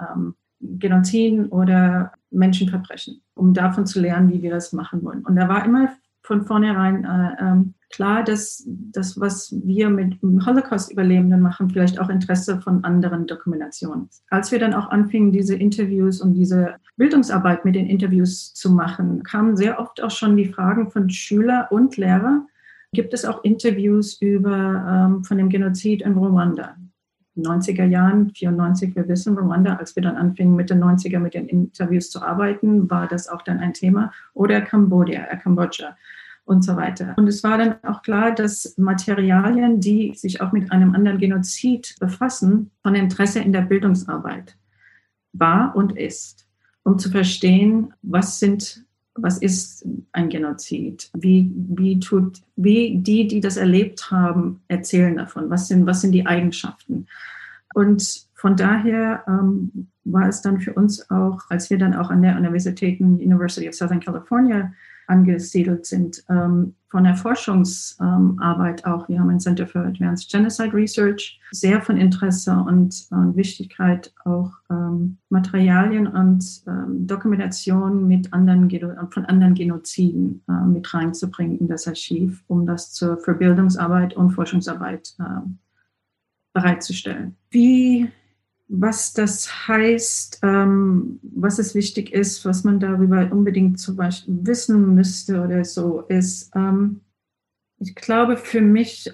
Genoziden 0.60 1.48
oder 1.48 2.14
Menschenverbrechen, 2.32 3.22
um 3.34 3.54
davon 3.54 3.86
zu 3.86 4.00
lernen, 4.00 4.32
wie 4.32 4.42
wir 4.42 4.52
das 4.52 4.74
machen 4.74 5.04
wollen. 5.04 5.24
Und 5.24 5.36
da 5.36 5.48
war 5.48 5.66
immer 5.66 5.90
von 6.26 6.46
vornherein 6.46 7.06
äh, 7.06 7.36
ähm, 7.40 7.74
klar, 7.96 8.24
dass 8.24 8.64
das, 8.68 9.18
was 9.20 9.56
wir 9.64 9.90
mit 9.90 10.18
Holocaust-Überlebenden 10.22 11.40
machen, 11.40 11.70
vielleicht 11.70 11.98
auch 11.98 12.10
Interesse 12.10 12.60
von 12.60 12.84
anderen 12.84 13.26
Dokumentationen. 13.26 14.10
Als 14.30 14.52
wir 14.52 14.60
dann 14.60 14.74
auch 14.74 14.90
anfingen, 14.90 15.32
diese 15.32 15.56
Interviews 15.56 16.20
und 16.20 16.34
diese 16.34 16.76
Bildungsarbeit 16.98 17.64
mit 17.64 17.76
den 17.76 17.88
Interviews 17.88 18.54
zu 18.54 18.70
machen, 18.70 19.24
kamen 19.24 19.56
sehr 19.56 19.80
oft 19.80 20.04
auch 20.04 20.12
schon 20.12 20.36
die 20.36 20.52
Fragen 20.52 20.92
von 20.92 21.10
Schüler 21.10 21.68
und 21.70 21.96
Lehrer. 21.96 22.46
Gibt 22.92 23.14
es 23.14 23.24
auch 23.24 23.46
Interviews 23.46 24.22
über 24.22 25.08
ähm, 25.16 25.24
von 25.24 25.38
dem 25.38 25.48
Genozid 25.48 26.02
in 26.02 26.18
Ruanda? 26.18 26.76
90er 27.38 27.86
Jahren, 27.86 28.32
94, 28.32 28.96
wir 28.96 29.08
wissen, 29.08 29.38
Rwanda, 29.38 29.76
als 29.76 29.96
wir 29.96 30.04
dann 30.04 30.16
anfingen, 30.16 30.56
Mitte 30.56 30.74
90er 30.74 31.20
mit 31.20 31.34
den 31.34 31.48
Interviews 31.48 32.10
zu 32.10 32.22
arbeiten, 32.22 32.90
war 32.90 33.08
das 33.08 33.28
auch 33.28 33.42
dann 33.42 33.60
ein 33.60 33.74
Thema. 33.74 34.12
Oder 34.34 34.62
Kambodscha, 34.62 35.36
Kambodscha 35.38 35.96
und 36.46 36.64
so 36.64 36.76
weiter. 36.76 37.14
Und 37.18 37.28
es 37.28 37.44
war 37.44 37.58
dann 37.58 37.84
auch 37.84 38.02
klar, 38.02 38.34
dass 38.34 38.78
Materialien, 38.78 39.82
die 39.82 40.14
sich 40.16 40.42
auch 40.42 40.52
mit 40.52 40.72
einem 40.72 40.94
anderen 40.94 41.18
Genozid 41.18 41.96
befassen, 42.00 42.72
von 42.84 42.96
Interesse 42.96 43.40
in 43.40 43.52
der 43.52 43.62
Bildungsarbeit 43.62 44.56
war 45.34 45.76
und 45.76 45.98
ist, 45.98 46.48
um 46.84 46.98
zu 47.00 47.10
verstehen, 47.10 47.94
was 48.02 48.40
sind 48.40 48.86
was 49.18 49.38
ist 49.38 49.88
ein 50.12 50.30
Genozid? 50.30 51.10
Wie, 51.14 51.50
wie, 51.56 52.00
tut, 52.00 52.42
wie 52.58 52.98
die, 52.98 53.28
die 53.28 53.40
das 53.40 53.56
erlebt 53.56 54.12
haben, 54.12 54.62
erzählen 54.68 55.16
davon? 55.16 55.50
Was 55.50 55.70
sind, 55.70 55.86
was 55.86 56.02
sind 56.02 56.12
die 56.12 56.26
Eigenschaften? 56.26 57.08
Und 57.74 58.28
von 58.34 58.58
daher 58.58 59.24
ähm, 59.28 59.88
war 60.04 60.28
es 60.28 60.42
dann 60.42 60.60
für 60.60 60.74
uns 60.74 61.10
auch, 61.10 61.50
als 61.50 61.70
wir 61.70 61.78
dann 61.78 61.96
auch 61.96 62.10
an 62.10 62.22
der 62.22 62.36
Universität 62.36 63.00
University 63.00 63.68
of 63.68 63.76
Southern 63.76 64.02
California 64.02 64.74
angesiedelt 65.08 65.86
sind, 65.86 66.24
ähm, 66.30 66.76
von 66.90 67.04
der 67.04 67.16
Forschungsarbeit 67.16 68.86
auch. 68.86 69.10
Wir 69.10 69.20
haben 69.20 69.30
ein 69.30 69.40
Center 69.40 69.68
for 69.68 69.82
Advanced 69.82 70.32
Genocide 70.32 70.74
Research, 70.74 71.40
sehr 71.52 71.82
von 71.82 71.98
Interesse 71.98 72.54
und, 72.54 73.08
und 73.12 73.36
Wichtigkeit 73.36 74.14
auch 74.24 74.52
ähm, 74.70 75.18
Materialien 75.30 76.08
und 76.08 76.64
ähm, 76.68 77.06
Dokumentation 77.06 78.08
mit 78.08 78.32
anderen, 78.32 78.70
von 79.12 79.26
anderen 79.26 79.56
Genoziden 79.56 80.42
äh, 80.48 80.66
mit 80.66 80.94
reinzubringen 80.94 81.60
in 81.60 81.68
das 81.68 81.88
Archiv, 81.88 82.44
um 82.48 82.66
das 82.66 82.94
zur 82.94 83.18
Verbildungsarbeit 83.18 84.16
und 84.16 84.32
Forschungsarbeit 84.32 85.16
äh, 85.20 85.24
bereitzustellen. 86.54 87.36
Wie 87.50 88.10
was 88.68 89.14
das 89.14 89.68
heißt, 89.68 90.40
ähm, 90.44 91.20
was 91.22 91.60
es 91.60 91.76
wichtig 91.76 92.12
ist, 92.12 92.46
was 92.46 92.64
man 92.64 92.80
darüber 92.80 93.32
unbedingt 93.32 93.80
zum 93.80 93.96
Beispiel 93.96 94.40
wissen 94.42 94.96
müsste 94.96 95.44
oder 95.44 95.64
so, 95.64 96.02
ist, 96.02 96.52
ähm, 96.56 97.02
ich 97.80 97.94
glaube 97.94 98.38
für 98.38 98.62
mich 98.62 99.12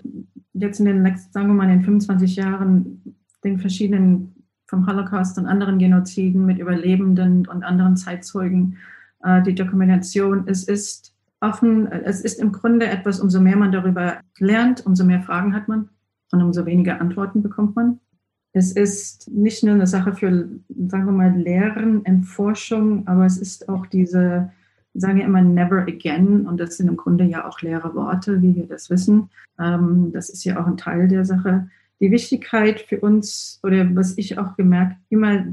jetzt 0.54 0.80
in 0.80 0.86
den 0.86 1.04
letzten, 1.04 1.32
sagen 1.34 1.48
wir 1.48 1.54
mal, 1.54 1.66
in 1.66 1.80
den 1.80 1.84
25 1.84 2.36
Jahren, 2.36 3.16
den 3.44 3.60
verschiedenen 3.60 4.36
vom 4.68 4.88
Holocaust 4.88 5.38
und 5.38 5.48
anderen 5.48 5.80
Genoziden 5.80 6.46
mit 6.46 6.60
Überlebenden 6.60 7.46
und 7.46 7.64
anderen 7.64 7.98
Zeitzeugen, 7.98 8.78
äh, 9.22 9.42
die 9.42 9.56
Dokumentation, 9.56 10.44
es 10.48 10.64
ist 10.64 11.14
offen, 11.42 11.92
es 11.92 12.22
ist 12.22 12.40
im 12.40 12.54
Grunde 12.54 12.88
etwas, 12.88 13.20
umso 13.20 13.42
mehr 13.42 13.58
man 13.58 13.74
darüber 13.74 14.22
lernt, 14.40 14.86
umso 14.86 15.04
mehr 15.04 15.22
Fragen 15.24 15.54
hat 15.54 15.68
man 15.68 15.90
und 16.32 16.42
umso 16.42 16.66
weniger 16.66 17.02
Antworten 17.02 17.42
bekommt 17.42 17.76
man. 17.76 18.00
Es 18.54 18.74
ist 18.74 19.30
nicht 19.32 19.64
nur 19.64 19.76
eine 19.76 19.88
Sache 19.88 20.14
für, 20.14 20.50
sagen 20.88 21.06
wir 21.06 21.12
mal, 21.12 21.32
Lehren 21.32 22.00
und 22.00 22.24
Forschung, 22.24 23.08
aber 23.08 23.26
es 23.26 23.38
ist 23.38 23.70
auch 23.70 23.86
diese, 23.86 24.52
sagen 24.94 25.20
wir 25.20 25.26
immer, 25.26 25.42
never 25.42 25.84
again. 25.84 26.46
Und 26.46 26.60
das 26.60 26.78
sind 26.78 26.90
im 26.90 26.98
Grunde 26.98 27.24
ja 27.24 27.48
auch 27.48 27.62
leere 27.62 27.96
Worte, 27.96 28.42
wie 28.42 28.56
wir 28.56 28.68
das 28.68 28.90
wissen. 28.90 29.30
Ähm, 29.58 30.12
das 30.12 30.30
ist 30.30 30.44
ja 30.44 30.62
auch 30.62 30.68
ein 30.68 30.78
Teil 30.78 31.08
der 31.08 31.24
Sache. 31.24 31.70
Die 32.02 32.12
Wichtigkeit 32.12 32.82
für 32.82 33.00
uns, 33.00 33.60
oder 33.64 33.96
was 33.96 34.18
ich 34.18 34.38
auch 34.38 34.58
gemerkt, 34.58 34.98
immer 35.10 35.46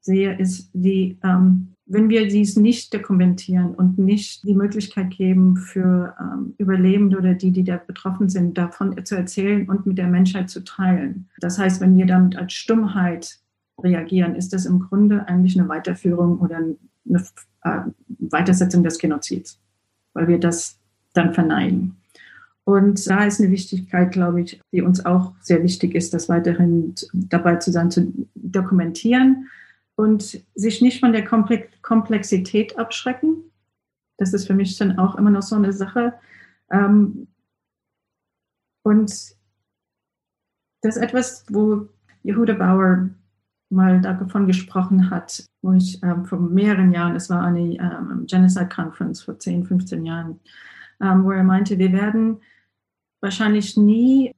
sehe, 0.00 0.38
ist 0.38 0.70
die 0.74 1.18
ähm, 1.24 1.74
wenn 1.88 2.10
wir 2.10 2.28
dies 2.28 2.56
nicht 2.56 2.92
dokumentieren 2.92 3.74
und 3.74 3.98
nicht 3.98 4.44
die 4.44 4.54
Möglichkeit 4.54 5.10
geben 5.10 5.56
für 5.56 6.14
ähm, 6.20 6.54
Überlebende 6.58 7.16
oder 7.16 7.32
die, 7.32 7.50
die 7.50 7.64
da 7.64 7.78
betroffen 7.78 8.28
sind, 8.28 8.58
davon 8.58 9.04
zu 9.04 9.16
erzählen 9.16 9.68
und 9.68 9.86
mit 9.86 9.96
der 9.96 10.06
Menschheit 10.06 10.50
zu 10.50 10.62
teilen. 10.62 11.28
Das 11.40 11.58
heißt, 11.58 11.80
wenn 11.80 11.96
wir 11.96 12.04
damit 12.04 12.36
als 12.36 12.52
Stummheit 12.52 13.38
reagieren, 13.82 14.34
ist 14.34 14.52
das 14.52 14.66
im 14.66 14.80
Grunde 14.80 15.26
eigentlich 15.26 15.58
eine 15.58 15.68
Weiterführung 15.68 16.38
oder 16.40 16.56
eine 16.56 17.24
äh, 17.62 17.80
Weitersetzung 18.18 18.82
des 18.84 18.98
Genozids, 18.98 19.58
weil 20.12 20.28
wir 20.28 20.38
das 20.38 20.78
dann 21.14 21.32
verneinen. 21.32 21.96
Und 22.64 23.08
da 23.08 23.24
ist 23.24 23.40
eine 23.40 23.50
Wichtigkeit, 23.50 24.12
glaube 24.12 24.42
ich, 24.42 24.60
die 24.72 24.82
uns 24.82 25.06
auch 25.06 25.32
sehr 25.40 25.62
wichtig 25.62 25.94
ist, 25.94 26.12
das 26.12 26.28
weiterhin 26.28 26.94
dabei 27.14 27.56
zu 27.56 27.72
sein, 27.72 27.90
zu 27.90 28.12
dokumentieren 28.34 29.46
und 29.98 30.44
sich 30.54 30.80
nicht 30.80 31.00
von 31.00 31.12
der 31.12 31.24
Komplexität 31.24 32.78
abschrecken. 32.78 33.50
Das 34.16 34.32
ist 34.32 34.46
für 34.46 34.54
mich 34.54 34.78
dann 34.78 34.96
auch 34.96 35.16
immer 35.16 35.30
noch 35.30 35.42
so 35.42 35.56
eine 35.56 35.72
Sache. 35.72 36.14
Ähm, 36.70 37.26
und 38.84 39.10
das 40.82 40.96
ist 40.96 41.02
etwas, 41.02 41.44
wo 41.50 41.88
Yehuda 42.22 42.54
Bauer 42.54 43.10
mal 43.70 44.00
davon 44.00 44.46
gesprochen 44.46 45.10
hat, 45.10 45.44
wo 45.62 45.72
ich 45.72 46.00
ähm, 46.04 46.24
vor 46.24 46.38
mehreren 46.38 46.92
Jahren, 46.92 47.16
es 47.16 47.28
war 47.28 47.42
eine 47.42 47.74
ähm, 47.74 48.24
Genocide 48.28 48.68
Conference 48.68 49.22
vor 49.22 49.36
10, 49.36 49.64
15 49.64 50.06
Jahren, 50.06 50.38
ähm, 51.00 51.24
wo 51.24 51.32
er 51.32 51.42
meinte, 51.42 51.76
wir 51.76 51.92
werden 51.92 52.40
wahrscheinlich 53.20 53.76
nie 53.76 54.32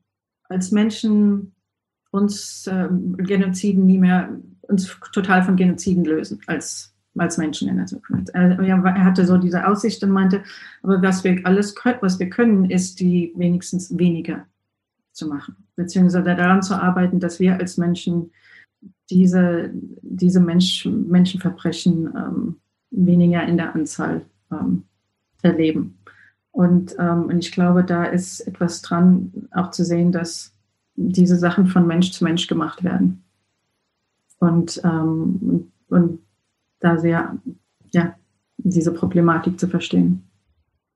als 0.49 0.71
Menschen 0.73 1.55
uns 2.13 2.67
ähm, 2.67 3.15
Genoziden 3.19 3.85
nie 3.85 3.99
mehr 3.99 4.41
uns 4.71 4.97
total 5.13 5.43
von 5.43 5.57
Genoziden 5.57 6.05
lösen 6.05 6.41
als, 6.47 6.95
als 7.17 7.39
Menschen 7.39 7.69
in 7.69 7.77
der 7.77 7.87
Zukunft. 7.87 8.31
Er, 8.31 9.05
hatte 9.05 9.27
so 9.27 9.37
diese 9.37 9.67
Aussicht 9.67 10.03
und 10.03 10.11
meinte, 10.11 10.43
aber 10.83 11.03
was 11.03 11.25
wir 11.25 11.41
alles 11.45 11.75
können, 11.75 11.99
was 12.01 12.19
wir 12.19 12.31
können, 12.31 12.71
ist 12.71 13.01
die 13.01 13.33
wenigstens 13.37 13.97
weniger 13.99 14.47
zu 15.13 15.27
machen, 15.27 15.57
beziehungsweise 15.77 16.23
daran 16.25 16.63
zu 16.63 16.75
arbeiten, 16.75 17.21
dass 17.21 17.41
wir 17.41 17.59
als 17.59 17.77
Menschen 17.77 18.31
diese, 19.11 19.71
diese 19.75 20.41
Mensch, 20.41 20.87
Menschenverbrechen 20.87 22.07
ähm, 22.17 22.57
weniger 22.91 23.45
in 23.45 23.57
der 23.57 23.75
Anzahl 23.75 24.23
ähm, 24.53 24.85
erleben. 25.43 25.99
Und, 26.53 26.97
ähm, 26.99 27.25
und 27.25 27.39
ich 27.39 27.53
glaube, 27.53 27.85
da 27.85 28.05
ist 28.05 28.41
etwas 28.41 28.83
dran, 28.83 29.49
auch 29.53 29.71
zu 29.71 29.85
sehen, 29.85 30.13
dass 30.13 30.53
diese 30.97 31.37
Sachen 31.37 31.67
von 31.67 31.87
Mensch 31.87 32.13
zu 32.13 32.25
Mensch 32.25 32.47
gemacht 32.47 32.85
werden. 32.85 33.25
Und, 34.41 34.81
ähm, 34.85 35.71
und 35.89 36.19
da 36.81 36.99
sehr, 36.99 37.37
ja, 37.93 38.15
diese 38.57 38.93
Problematik 38.93 39.61
zu 39.61 39.69
verstehen. 39.69 40.29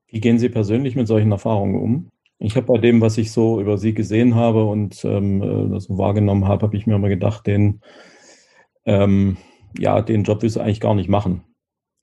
Wie 0.09 0.21
gehen 0.21 0.39
Sie 0.39 0.49
persönlich 0.49 0.97
mit 0.97 1.07
solchen 1.07 1.33
Erfahrungen 1.33 1.81
um? 1.81 2.09
Ich 2.39 2.57
habe 2.57 2.67
bei 2.67 2.79
dem, 2.79 3.01
was 3.01 3.17
ich 3.17 3.33
so 3.33 3.61
über 3.61 3.79
Sie 3.79 3.95
gesehen 3.95 4.35
habe 4.35 4.65
und 4.65 5.05
ähm, 5.05 5.43
äh, 5.43 5.71
das 5.71 5.89
wahrgenommen 5.89 6.47
habe, 6.47 6.67
habe 6.67 6.77
ich 6.77 6.87
mir 6.87 6.97
immer 6.97 7.09
gedacht, 7.09 7.47
den, 7.47 7.81
ähm, 8.85 9.37
ja, 9.79 10.03
den 10.03 10.25
Job 10.25 10.43
willst 10.43 10.57
du 10.57 10.61
eigentlich 10.61 10.81
gar 10.81 10.95
nicht 10.95 11.09
machen, 11.09 11.43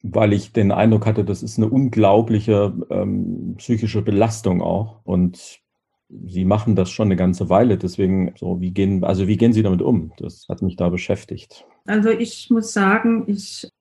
weil 0.04 0.34
ich 0.34 0.52
den 0.54 0.72
Eindruck 0.72 1.06
hatte, 1.06 1.26
das 1.26 1.44
ist 1.44 1.58
eine 1.58 1.70
unglaubliche 1.70 2.74
ähm, 2.90 3.56
psychische 3.58 4.02
Belastung 4.02 4.62
auch 4.62 5.02
und 5.04 5.60
Sie 6.26 6.44
machen 6.44 6.76
das 6.76 6.92
schon 6.92 7.08
eine 7.08 7.16
ganze 7.16 7.50
Weile, 7.50 7.78
deswegen 7.78 8.34
so, 8.38 8.60
wie 8.60 8.72
gehen, 8.72 9.04
also 9.04 9.28
wie 9.28 9.38
gehen 9.38 9.54
Sie 9.54 9.64
damit 9.64 9.82
um? 9.82 10.12
Das 10.18 10.46
hat 10.50 10.62
mich 10.62 10.76
da 10.76 10.90
beschäftigt. 10.90 11.66
Also 11.86 12.10
ich 12.10 12.50
muss 12.50 12.74
sagen, 12.74 13.24
ich 13.28 13.72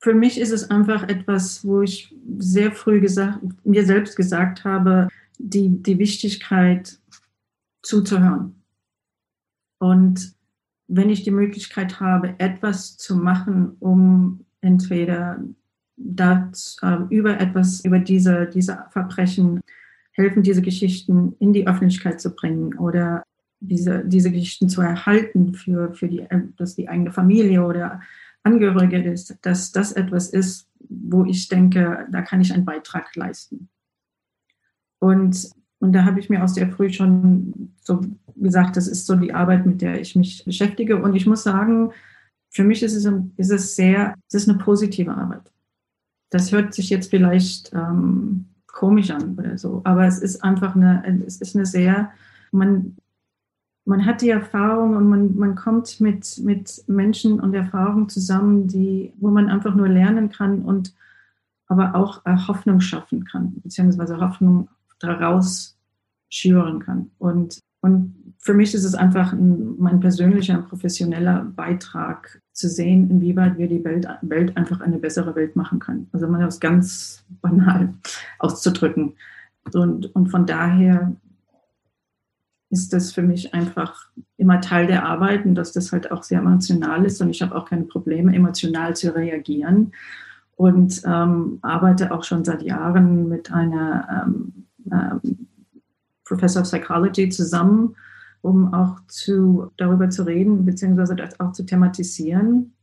für 0.00 0.14
mich 0.14 0.40
ist 0.40 0.52
es 0.52 0.70
einfach 0.70 1.08
etwas, 1.08 1.64
wo 1.64 1.82
ich 1.82 2.14
sehr 2.38 2.72
früh 2.72 3.00
gesagt, 3.00 3.40
mir 3.64 3.84
selbst 3.84 4.16
gesagt 4.16 4.64
habe, 4.64 5.08
die, 5.38 5.82
die 5.82 5.98
Wichtigkeit 5.98 6.98
zuzuhören. 7.82 8.62
Und 9.78 10.34
wenn 10.88 11.10
ich 11.10 11.24
die 11.24 11.30
Möglichkeit 11.30 12.00
habe, 12.00 12.34
etwas 12.38 12.96
zu 12.96 13.16
machen, 13.16 13.76
um 13.80 14.44
entweder 14.60 15.42
das, 15.96 16.76
äh, 16.82 16.98
über 17.10 17.40
etwas, 17.40 17.84
über 17.84 17.98
diese, 17.98 18.46
diese 18.46 18.86
Verbrechen 18.90 19.60
helfen, 20.18 20.42
diese 20.42 20.62
Geschichten 20.62 21.34
in 21.38 21.52
die 21.52 21.66
Öffentlichkeit 21.66 22.20
zu 22.20 22.34
bringen 22.34 22.76
oder 22.78 23.22
diese, 23.60 24.04
diese 24.04 24.30
Geschichten 24.30 24.68
zu 24.68 24.80
erhalten 24.80 25.54
für, 25.54 25.94
für 25.94 26.08
die, 26.08 26.26
dass 26.56 26.74
die 26.74 26.88
eigene 26.88 27.12
Familie 27.12 27.64
oder 27.64 28.00
Angehörige 28.44 29.02
ist, 29.02 29.36
dass 29.42 29.72
das 29.72 29.92
etwas 29.92 30.30
ist, 30.30 30.68
wo 30.88 31.24
ich 31.24 31.48
denke, 31.48 32.06
da 32.10 32.22
kann 32.22 32.40
ich 32.40 32.52
einen 32.52 32.64
Beitrag 32.64 33.14
leisten. 33.16 33.68
Und, 35.00 35.50
und 35.80 35.92
da 35.92 36.04
habe 36.04 36.20
ich 36.20 36.30
mir 36.30 36.42
auch 36.42 36.48
sehr 36.48 36.70
früh 36.70 36.90
schon 36.90 37.74
so 37.80 38.00
gesagt, 38.36 38.76
das 38.76 38.86
ist 38.86 39.06
so 39.06 39.16
die 39.16 39.34
Arbeit, 39.34 39.66
mit 39.66 39.82
der 39.82 40.00
ich 40.00 40.16
mich 40.16 40.44
beschäftige. 40.44 41.00
Und 41.02 41.14
ich 41.14 41.26
muss 41.26 41.42
sagen, 41.42 41.90
für 42.50 42.64
mich 42.64 42.82
ist 42.82 42.94
es, 42.94 43.04
ist 43.36 43.50
es 43.50 43.76
sehr, 43.76 44.14
es 44.28 44.34
ist 44.34 44.48
eine 44.48 44.58
positive 44.58 45.12
Arbeit. 45.12 45.52
Das 46.30 46.52
hört 46.52 46.74
sich 46.74 46.90
jetzt 46.90 47.10
vielleicht 47.10 47.72
ähm, 47.72 48.46
komisch 48.68 49.10
an 49.10 49.36
oder 49.36 49.58
so, 49.58 49.80
aber 49.84 50.06
es 50.06 50.20
ist 50.20 50.44
einfach 50.44 50.76
eine, 50.76 51.24
es 51.26 51.40
ist 51.40 51.56
eine 51.56 51.66
sehr, 51.66 52.12
man, 52.52 52.96
man 53.84 54.06
hat 54.06 54.20
die 54.20 54.30
Erfahrung 54.30 54.96
und 54.96 55.08
man, 55.08 55.36
man 55.36 55.54
kommt 55.56 56.00
mit, 56.00 56.38
mit 56.38 56.84
Menschen 56.86 57.40
und 57.40 57.54
Erfahrungen 57.54 58.08
zusammen, 58.08 58.68
die, 58.68 59.12
wo 59.18 59.30
man 59.30 59.48
einfach 59.48 59.74
nur 59.74 59.88
lernen 59.88 60.28
kann 60.28 60.62
und 60.62 60.94
aber 61.68 61.94
auch 61.94 62.24
äh, 62.24 62.36
Hoffnung 62.36 62.80
schaffen 62.80 63.24
kann, 63.24 63.60
beziehungsweise 63.62 64.20
Hoffnung 64.20 64.68
daraus 65.00 65.76
schüren 66.30 66.80
kann. 66.80 67.10
Und, 67.18 67.60
und 67.80 68.27
für 68.48 68.54
mich 68.54 68.72
ist 68.74 68.84
es 68.84 68.94
einfach 68.94 69.34
ein, 69.34 69.74
mein 69.76 70.00
persönlicher, 70.00 70.56
professioneller 70.62 71.44
Beitrag 71.54 72.40
zu 72.54 72.70
sehen, 72.70 73.10
inwieweit 73.10 73.58
wir 73.58 73.68
die 73.68 73.84
Welt, 73.84 74.08
Welt 74.22 74.56
einfach 74.56 74.80
eine 74.80 74.96
bessere 74.96 75.34
Welt 75.34 75.54
machen 75.54 75.80
können. 75.80 76.08
Also 76.14 76.28
man 76.28 76.40
das 76.40 76.58
ganz 76.58 77.26
banal 77.42 77.92
auszudrücken. 78.38 79.12
Und, 79.74 80.14
und 80.16 80.28
von 80.28 80.46
daher 80.46 81.14
ist 82.70 82.94
das 82.94 83.12
für 83.12 83.20
mich 83.20 83.52
einfach 83.52 84.08
immer 84.38 84.62
Teil 84.62 84.86
der 84.86 85.04
Arbeit 85.04 85.44
und 85.44 85.54
dass 85.54 85.72
das 85.72 85.92
halt 85.92 86.10
auch 86.10 86.22
sehr 86.22 86.38
emotional 86.38 87.04
ist 87.04 87.20
und 87.20 87.28
ich 87.28 87.42
habe 87.42 87.54
auch 87.54 87.66
keine 87.66 87.84
Probleme, 87.84 88.34
emotional 88.34 88.96
zu 88.96 89.14
reagieren 89.14 89.92
und 90.56 91.02
ähm, 91.04 91.58
arbeite 91.60 92.12
auch 92.12 92.24
schon 92.24 92.46
seit 92.46 92.62
Jahren 92.62 93.28
mit 93.28 93.52
einer 93.52 94.24
ähm, 94.26 94.64
ähm, 94.90 95.48
Professor 96.24 96.62
of 96.62 96.68
Psychology 96.68 97.28
zusammen, 97.28 97.94
um 98.42 98.72
auch 98.72 99.00
zu, 99.08 99.70
darüber 99.76 100.10
zu 100.10 100.24
reden, 100.24 100.64
beziehungsweise 100.64 101.16
das 101.16 101.38
auch 101.40 101.52
zu 101.52 101.64
thematisieren, 101.64 102.74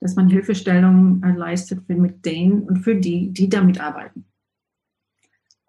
dass 0.00 0.16
man 0.16 0.28
Hilfestellungen 0.28 1.20
leistet 1.36 1.88
mit 1.88 2.24
denen 2.24 2.62
und 2.62 2.78
für 2.78 2.96
die, 2.96 3.32
die 3.32 3.48
damit 3.48 3.80
arbeiten. 3.80 4.24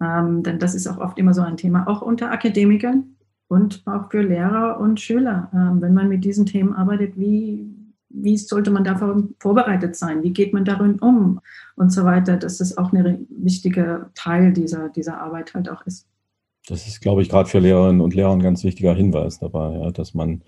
Ähm, 0.02 0.44
denn 0.44 0.60
das 0.60 0.76
ist 0.76 0.88
auch 0.88 0.98
oft 0.98 1.18
immer 1.18 1.34
so 1.34 1.42
ein 1.42 1.58
Thema, 1.58 1.88
auch 1.88 2.02
unter 2.02 2.32
Akademikern 2.32 3.16
und 3.48 3.84
auch 3.86 4.12
für 4.12 4.22
Lehrer 4.22 4.80
und 4.80 5.00
Schüler. 5.00 5.50
Ähm, 5.54 5.82
wenn 5.82 5.94
man 5.94 6.10
mit 6.10 6.26
diesen 6.26 6.46
Themen 6.46 6.74
arbeitet, 6.74 7.18
wie, 7.18 7.74
wie 8.10 8.38
sollte 8.38 8.72
man 8.72 8.84
davon 8.84 9.36
vorbereitet 9.40 9.96
sein? 9.96 10.24
Wie 10.24 10.34
geht 10.34 10.54
man 10.54 10.66
darin 10.66 11.00
um? 11.00 11.40
Und 11.76 11.92
so 11.92 12.04
weiter. 12.04 12.38
Dass 12.38 12.58
das 12.58 12.78
auch 12.78 12.92
ein 12.92 13.28
wichtiger 13.30 14.12
Teil 14.16 14.52
dieser, 14.54 14.90
dieser 14.90 15.22
Arbeit 15.22 15.54
halt 15.54 15.70
auch 15.70 15.86
ist. 15.86 16.08
Das 16.68 16.88
ist, 16.88 17.02
glaube 17.02 17.22
ich, 17.22 17.30
gerade 17.30 17.50
für 17.50 17.60
Lehrerinnen 17.60 18.02
und 18.02 18.14
Lehrer 18.14 18.32
ein 18.32 18.42
ganz 18.42 18.64
wichtiger 18.64 18.96
Hinweis 18.96 19.40
dabei, 19.40 19.78
ja, 19.78 19.92
dass 19.92 20.14
man 20.14 20.44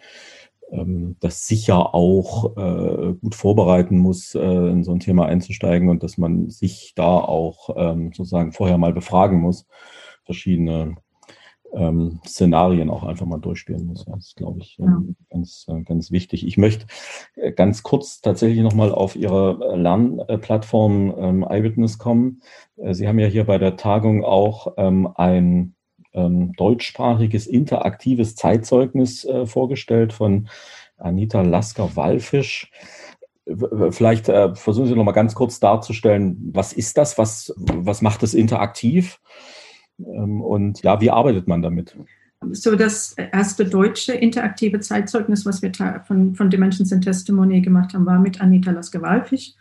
ähm, 0.72 1.16
das 1.20 1.48
sicher 1.48 1.94
auch 1.94 2.58
äh, 2.58 3.14
gut 3.14 3.36
vorbereiten 3.36 3.98
muss, 3.98 4.36
äh, 4.36 4.42
in 4.42 4.84
so 4.84 4.92
ein 4.92 5.00
Thema 5.00 5.26
einzusteigen 5.26 5.90
und 5.90 6.04
dass 6.04 6.18
man 6.18 6.50
sich 6.50 6.94
da 6.96 7.18
auch 7.18 7.70
ähm, 7.76 8.12
sozusagen 8.14 8.52
vorher 8.52 8.78
mal 8.78 8.94
befragen 8.94 9.40
muss, 9.40 9.68
verschiedene 10.26 10.96
ähm, 11.74 12.20
Szenarien 12.26 12.90
auch 12.90 13.04
einfach 13.04 13.26
mal 13.26 13.40
durchspielen 13.40 13.86
muss. 13.86 14.06
Das 14.06 14.28
ist, 14.28 14.36
glaube 14.36 14.60
ich, 14.60 14.78
ja. 14.78 15.02
ganz, 15.30 15.66
äh, 15.70 15.82
ganz 15.84 16.12
wichtig. 16.12 16.46
Ich 16.46 16.58
möchte 16.58 16.86
äh, 17.36 17.52
ganz 17.52 17.84
kurz 17.84 18.22
tatsächlich 18.22 18.62
nochmal 18.62 18.92
auf 18.92 19.16
Ihre 19.16 19.60
äh, 19.62 19.76
Lernplattform 19.76 21.14
ähm, 21.18 21.46
iWitness 21.50 21.98
kommen. 21.98 22.42
Sie 22.92 23.08
haben 23.08 23.20
ja 23.20 23.28
hier 23.28 23.46
bei 23.46 23.58
der 23.58 23.76
Tagung 23.76 24.24
auch 24.24 24.74
ähm, 24.78 25.10
ein 25.16 25.74
ähm, 26.18 26.54
deutschsprachiges 26.54 27.48
interaktives 27.48 28.36
Zeitzeugnis 28.36 29.24
äh, 29.24 29.46
vorgestellt 29.46 30.12
von 30.12 30.50
Anita 30.98 31.42
Lasker-Wallfisch. 31.42 32.72
Vielleicht 33.92 34.28
äh, 34.28 34.56
versuchen 34.56 34.88
Sie 34.88 34.96
noch 34.96 35.06
mal 35.06 35.14
ganz 35.14 35.36
kurz 35.36 35.60
darzustellen, 35.60 36.50
was 36.52 36.74
ist 36.74 36.98
das, 36.98 37.18
was, 37.18 37.54
was 37.58 38.02
macht 38.02 38.24
es 38.24 38.34
interaktiv 38.34 39.22
ähm, 40.00 40.42
und 40.42 40.84
ja, 40.84 41.00
wie 41.00 41.12
arbeitet 41.12 41.48
man 41.48 41.62
damit? 41.62 41.96
So 42.52 42.76
das 42.76 43.14
erste 43.14 43.66
deutsche 43.66 44.14
interaktive 44.14 44.80
Zeitzeugnis, 44.80 45.46
was 45.46 45.62
wir 45.62 45.72
von, 46.06 46.36
von 46.36 46.50
Dimensions 46.50 46.92
in 46.92 47.02
Testimony 47.02 47.62
gemacht 47.62 47.94
haben, 47.94 48.06
war 48.06 48.20
mit 48.20 48.42
Anita 48.42 48.72
Lasker-Wallfisch. 48.72 49.54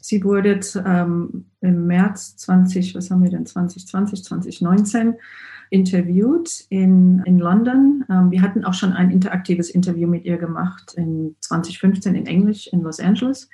Sie 0.00 0.24
wurde 0.24 0.58
ähm, 0.84 1.46
im 1.60 1.86
März 1.86 2.36
20, 2.38 2.96
was 2.96 3.10
haben 3.10 3.22
wir 3.22 3.30
denn, 3.30 3.46
2020, 3.46 4.24
2019 4.24 5.14
interviewt 5.72 6.66
in, 6.68 7.22
in 7.24 7.38
London. 7.38 8.04
Ähm, 8.10 8.30
wir 8.30 8.42
hatten 8.42 8.64
auch 8.64 8.74
schon 8.74 8.92
ein 8.92 9.10
interaktives 9.10 9.70
Interview 9.70 10.06
mit 10.06 10.24
ihr 10.24 10.36
gemacht 10.36 10.94
in 10.96 11.34
2015 11.40 12.14
in 12.14 12.26
Englisch 12.26 12.66
in 12.66 12.82
Los 12.82 13.00
Angeles. 13.00 13.48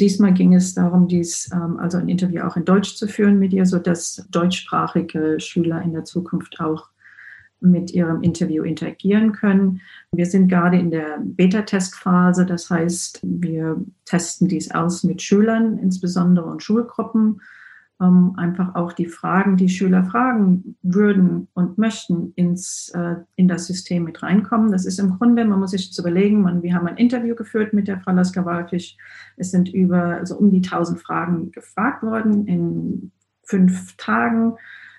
Diesmal 0.00 0.34
ging 0.34 0.54
es 0.54 0.74
darum, 0.74 1.06
dies, 1.06 1.48
ähm, 1.52 1.78
also 1.78 1.98
ein 1.98 2.08
Interview 2.08 2.42
auch 2.42 2.56
in 2.56 2.64
Deutsch 2.64 2.96
zu 2.96 3.06
führen 3.06 3.38
mit 3.38 3.52
ihr, 3.52 3.66
sodass 3.66 4.26
deutschsprachige 4.30 5.38
Schüler 5.38 5.80
in 5.82 5.92
der 5.92 6.04
Zukunft 6.04 6.58
auch 6.58 6.88
mit 7.60 7.92
ihrem 7.92 8.22
Interview 8.22 8.64
interagieren 8.64 9.32
können. 9.32 9.80
Wir 10.10 10.26
sind 10.26 10.48
gerade 10.48 10.76
in 10.78 10.90
der 10.90 11.18
Beta-Testphase, 11.22 12.46
das 12.46 12.68
heißt, 12.68 13.20
wir 13.22 13.84
testen 14.06 14.48
dies 14.48 14.72
aus 14.72 15.04
mit 15.04 15.22
Schülern, 15.22 15.78
insbesondere 15.78 16.46
und 16.46 16.64
Schulgruppen 16.64 17.40
ähm, 18.00 18.34
einfach 18.36 18.74
auch 18.74 18.92
die 18.92 19.06
Fragen, 19.06 19.56
die 19.56 19.68
Schüler 19.68 20.04
fragen 20.04 20.76
würden 20.82 21.48
und 21.54 21.78
möchten, 21.78 22.32
ins, 22.34 22.88
äh, 22.94 23.16
in 23.36 23.46
das 23.46 23.66
System 23.66 24.04
mit 24.04 24.22
reinkommen. 24.22 24.72
Das 24.72 24.86
ist 24.86 24.98
im 24.98 25.18
Grunde, 25.18 25.44
man 25.44 25.60
muss 25.60 25.72
sich 25.72 25.86
jetzt 25.86 25.98
überlegen, 25.98 26.40
man, 26.42 26.62
wir 26.62 26.74
haben 26.74 26.86
ein 26.86 26.96
Interview 26.96 27.34
geführt 27.34 27.72
mit 27.72 27.88
der 27.88 28.00
Frau 28.00 28.12
Lasker-Walfisch. 28.12 28.96
Es 29.36 29.50
sind 29.50 29.68
über, 29.68 30.16
also 30.16 30.36
um 30.36 30.50
die 30.50 30.62
1000 30.62 31.00
Fragen 31.00 31.50
gefragt 31.52 32.02
worden 32.02 32.46
in 32.46 33.12
fünf 33.44 33.96
Tagen. 33.96 34.54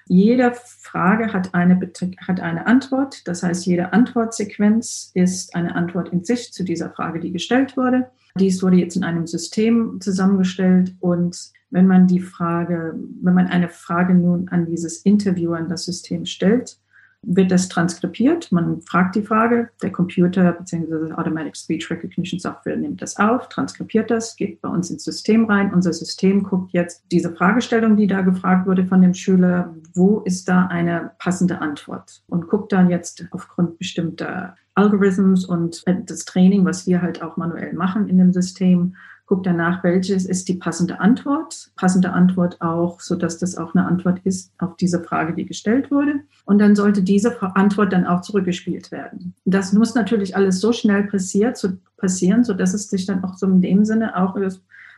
Jede 0.08 0.54
Frage 0.54 1.32
hat 1.32 1.54
eine, 1.54 1.80
hat 2.28 2.40
eine 2.40 2.68
Antwort. 2.68 3.28
Das 3.28 3.44
heißt, 3.44 3.66
jede 3.66 3.94
Antwortsequenz 3.94 5.12
ist 5.14 5.56
eine 5.56 5.76
Antwort 5.76 6.10
in 6.10 6.24
sich 6.24 6.52
zu 6.52 6.64
dieser 6.64 6.90
Frage, 6.90 7.20
die 7.20 7.32
gestellt 7.32 7.78
wurde. 7.78 8.12
Dies 8.38 8.62
wurde 8.62 8.78
jetzt 8.78 8.96
in 8.96 9.04
einem 9.04 9.26
System 9.26 10.00
zusammengestellt 10.02 10.96
und 11.00 11.52
wenn 11.72 11.88
man 11.88 12.08
die 12.08 12.20
Frage, 12.20 12.96
wenn 13.22 13.34
man 13.34 13.48
eine 13.48 13.70
Frage 13.70 14.14
nun 14.14 14.50
an 14.50 14.66
dieses 14.66 14.98
Interview, 14.98 15.54
an 15.54 15.70
das 15.70 15.86
System 15.86 16.26
stellt, 16.26 16.78
wird 17.24 17.52
das 17.52 17.70
transkribiert. 17.70 18.52
Man 18.52 18.82
fragt 18.82 19.16
die 19.16 19.22
Frage, 19.22 19.70
der 19.82 19.92
Computer 19.92 20.54
bzw. 20.54 21.14
Automatic 21.14 21.56
Speech 21.56 21.90
Recognition 21.92 22.40
Software 22.40 22.78
nimmt 22.78 23.02
das 23.02 23.18
auf, 23.18 23.48
transkribiert 23.50 24.10
das, 24.10 24.36
geht 24.36 24.60
bei 24.62 24.70
uns 24.70 24.90
ins 24.90 25.04
System 25.04 25.46
rein. 25.46 25.72
Unser 25.74 25.94
System 25.94 26.44
guckt 26.44 26.74
jetzt 26.74 27.04
diese 27.12 27.32
Fragestellung, 27.34 27.96
die 27.96 28.08
da 28.08 28.22
gefragt 28.22 28.66
wurde 28.68 28.86
von 28.86 29.02
dem 29.02 29.14
Schüler, 29.14 29.76
wo 29.94 30.22
ist 30.22 30.50
da 30.50 30.66
eine 30.68 31.12
passende 31.20 31.62
Antwort 31.62 32.24
und 32.28 32.48
guckt 32.48 32.72
dann 32.72 32.90
jetzt 32.90 33.28
aufgrund 33.32 33.78
bestimmter 33.78 34.56
Algorithms 34.74 35.46
und 35.46 35.84
das 35.86 36.26
Training, 36.26 36.66
was 36.66 36.88
wir 36.88 37.02
halt 37.02 37.22
auch 37.22 37.38
manuell 37.38 37.74
machen 37.74 38.08
in 38.08 38.18
dem 38.18 38.32
System, 38.32 38.96
guckt 39.32 39.46
danach, 39.46 39.82
welches 39.82 40.26
ist 40.26 40.50
die 40.50 40.56
passende 40.56 41.00
Antwort. 41.00 41.72
Passende 41.78 42.12
Antwort 42.12 42.60
auch, 42.60 43.00
so 43.00 43.16
dass 43.16 43.38
das 43.38 43.58
auch 43.58 43.74
eine 43.74 43.86
Antwort 43.86 44.20
ist 44.26 44.52
auf 44.58 44.76
diese 44.76 45.02
Frage, 45.02 45.34
die 45.34 45.46
gestellt 45.46 45.90
wurde. 45.90 46.16
Und 46.44 46.60
dann 46.60 46.76
sollte 46.76 47.02
diese 47.02 47.42
Antwort 47.56 47.94
dann 47.94 48.06
auch 48.06 48.20
zurückgespielt 48.20 48.92
werden. 48.92 49.34
Das 49.46 49.72
muss 49.72 49.96
natürlich 49.96 50.36
alles 50.36 50.60
so 50.60 50.74
schnell 50.74 51.04
passiert, 51.06 51.56
so 51.56 51.70
passieren, 51.96 52.44
so 52.44 52.54
dass 52.54 52.74
es 52.74 52.90
sich 52.90 53.06
dann 53.06 53.24
auch 53.24 53.38
so 53.38 53.46
in 53.46 53.62
dem 53.62 53.86
Sinne 53.86 54.18
auch 54.18 54.36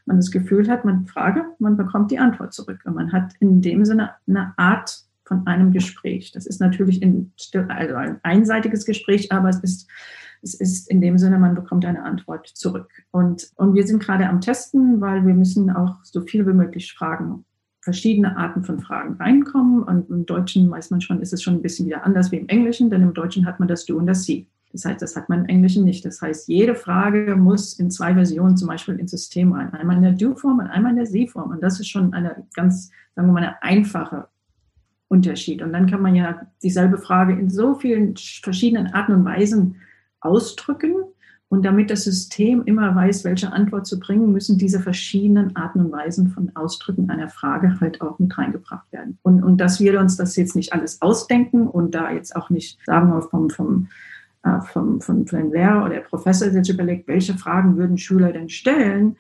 man 0.08 0.18
das 0.18 0.32
Gefühl 0.32 0.68
hat, 0.68 0.84
man 0.84 1.06
frage, 1.06 1.46
man 1.60 1.78
bekommt 1.78 2.10
die 2.10 2.18
Antwort 2.18 2.56
zurück. 2.56 2.80
Und 2.86 2.96
man 2.96 3.12
hat 3.12 3.34
in 3.40 3.62
dem 3.62 3.86
Sinne 3.86 4.16
eine 4.28 4.56
Art 4.58 5.04
von 5.26 5.46
einem 5.46 5.72
Gespräch. 5.72 6.32
Das 6.32 6.48
ist 6.48 6.60
natürlich 6.60 7.04
in, 7.04 7.32
also 7.70 7.94
ein 7.94 8.20
einseitiges 8.24 8.86
Gespräch, 8.86 9.32
aber 9.32 9.50
es 9.50 9.60
ist 9.60 9.88
es 10.44 10.54
ist 10.54 10.90
in 10.90 11.02
dem 11.02 11.18
Sinne, 11.18 11.40
man 11.40 11.56
bekommt 11.56 11.86
eine 11.86 12.04
Antwort 12.04 12.48
zurück. 12.48 12.90
Und, 13.12 13.50
und 13.56 13.74
wir 13.74 13.88
sind 13.88 14.04
gerade 14.04 14.28
am 14.28 14.42
Testen, 14.42 15.00
weil 15.00 15.26
wir 15.26 15.34
müssen 15.34 15.70
auch 15.70 16.04
so 16.04 16.22
viel 16.22 16.46
wie 16.46 16.54
möglich 16.54 16.94
Fragen, 16.94 17.46
verschiedene 17.82 18.38
Arten 18.38 18.64
von 18.64 18.80
Fragen 18.80 19.16
reinkommen. 19.16 19.84
Und 19.84 20.10
im 20.10 20.26
Deutschen 20.26 20.70
weiß 20.70 20.92
man 20.92 21.02
schon, 21.02 21.22
ist 21.22 21.34
es 21.34 21.42
schon 21.42 21.56
ein 21.56 21.62
bisschen 21.62 21.88
wieder 21.88 22.06
anders 22.06 22.32
wie 22.32 22.38
im 22.38 22.50
Englischen, 22.50 22.90
denn 22.90 23.02
im 23.02 23.14
Deutschen 23.14 23.46
hat 23.46 23.60
man 23.60 23.68
das 23.68 23.86
Du 23.86 23.98
und 23.98 24.06
das 24.06 24.24
Sie. 24.26 24.48
Das 24.74 24.86
heißt, 24.86 25.02
das 25.02 25.16
hat 25.16 25.30
man 25.30 25.42
im 25.42 25.46
Englischen 25.46 25.86
nicht. 25.86 26.04
Das 26.04 26.22
heißt, 26.22 26.48
jede 26.48 26.76
Frage 26.76 27.36
muss 27.36 27.80
in 27.80 27.92
zwei 27.92 28.14
Versionen 28.16 28.58
zum 28.58 28.68
Beispiel 28.68 28.96
ins 28.96 29.12
System 29.12 29.54
rein. 29.54 29.72
Einmal 29.72 29.98
in 29.98 30.02
der 30.02 30.14
Do-Form 30.14 30.60
und 30.60 30.68
einmal 30.68 30.92
in 30.92 30.98
der 30.98 31.06
Sie-Form. 31.06 31.52
Und 31.52 31.62
das 31.62 31.80
ist 31.80 31.90
schon 31.90 32.14
eine 32.14 32.44
ganz, 32.56 32.90
sagen 33.16 33.28
wir 33.28 33.34
mal, 33.34 33.44
eine 33.44 33.62
einfache 33.62 34.28
Unterschied. 35.10 35.62
Und 35.62 35.74
dann 35.74 35.86
kann 35.86 36.02
man 36.02 36.16
ja 36.16 36.48
dieselbe 36.64 36.98
Frage 36.98 37.34
in 37.34 37.52
so 37.52 37.76
vielen 37.76 38.16
verschiedenen 38.18 38.88
Arten 38.94 39.14
und 39.14 39.26
Weisen 39.26 39.76
ausdrücken. 40.24 40.96
Und 41.50 41.64
damit 41.64 41.92
das 41.92 42.06
System 42.06 42.64
immer 42.66 42.96
weiß, 42.96 43.24
welche 43.26 43.54
Antwort 43.54 43.86
zu 43.86 44.00
bringen, 44.00 44.32
müssen 44.32 44.58
diese 44.58 44.80
verschiedenen 44.80 45.56
Arten 45.56 45.82
und 45.82 45.92
Weisen 45.92 46.30
von 46.30 46.52
Ausdrücken 46.56 47.12
einer 47.12 47.30
Frage 47.30 47.80
halt 47.80 48.02
auch 48.02 48.18
mit 48.18 48.36
reingebracht 48.36 48.92
werden. 48.92 49.20
Und, 49.22 49.44
und 49.44 49.58
dass 49.58 49.80
wir 49.80 50.00
uns 50.00 50.18
das 50.18 50.36
jetzt 50.36 50.56
nicht 50.56 50.74
alles 50.74 51.00
ausdenken 51.04 51.68
und 51.68 51.94
da 51.94 52.12
jetzt 52.12 52.36
auch 52.36 52.50
nicht 52.50 52.80
sagen 52.86 53.10
wir 53.10 53.22
vom, 53.22 53.52
vom, 53.52 53.88
äh, 54.42 54.62
vom, 54.62 55.00
von 55.00 55.28
Lehrer 55.28 55.86
oder 55.86 55.96
der 55.96 56.02
Professor 56.02 56.50
sich 56.50 56.70
überlegt, 56.70 57.08
welche 57.08 57.36
Fragen 57.36 57.78
würden 57.78 58.00
Schüler 58.00 58.34
denn 58.34 58.50
stellen, 58.50 59.16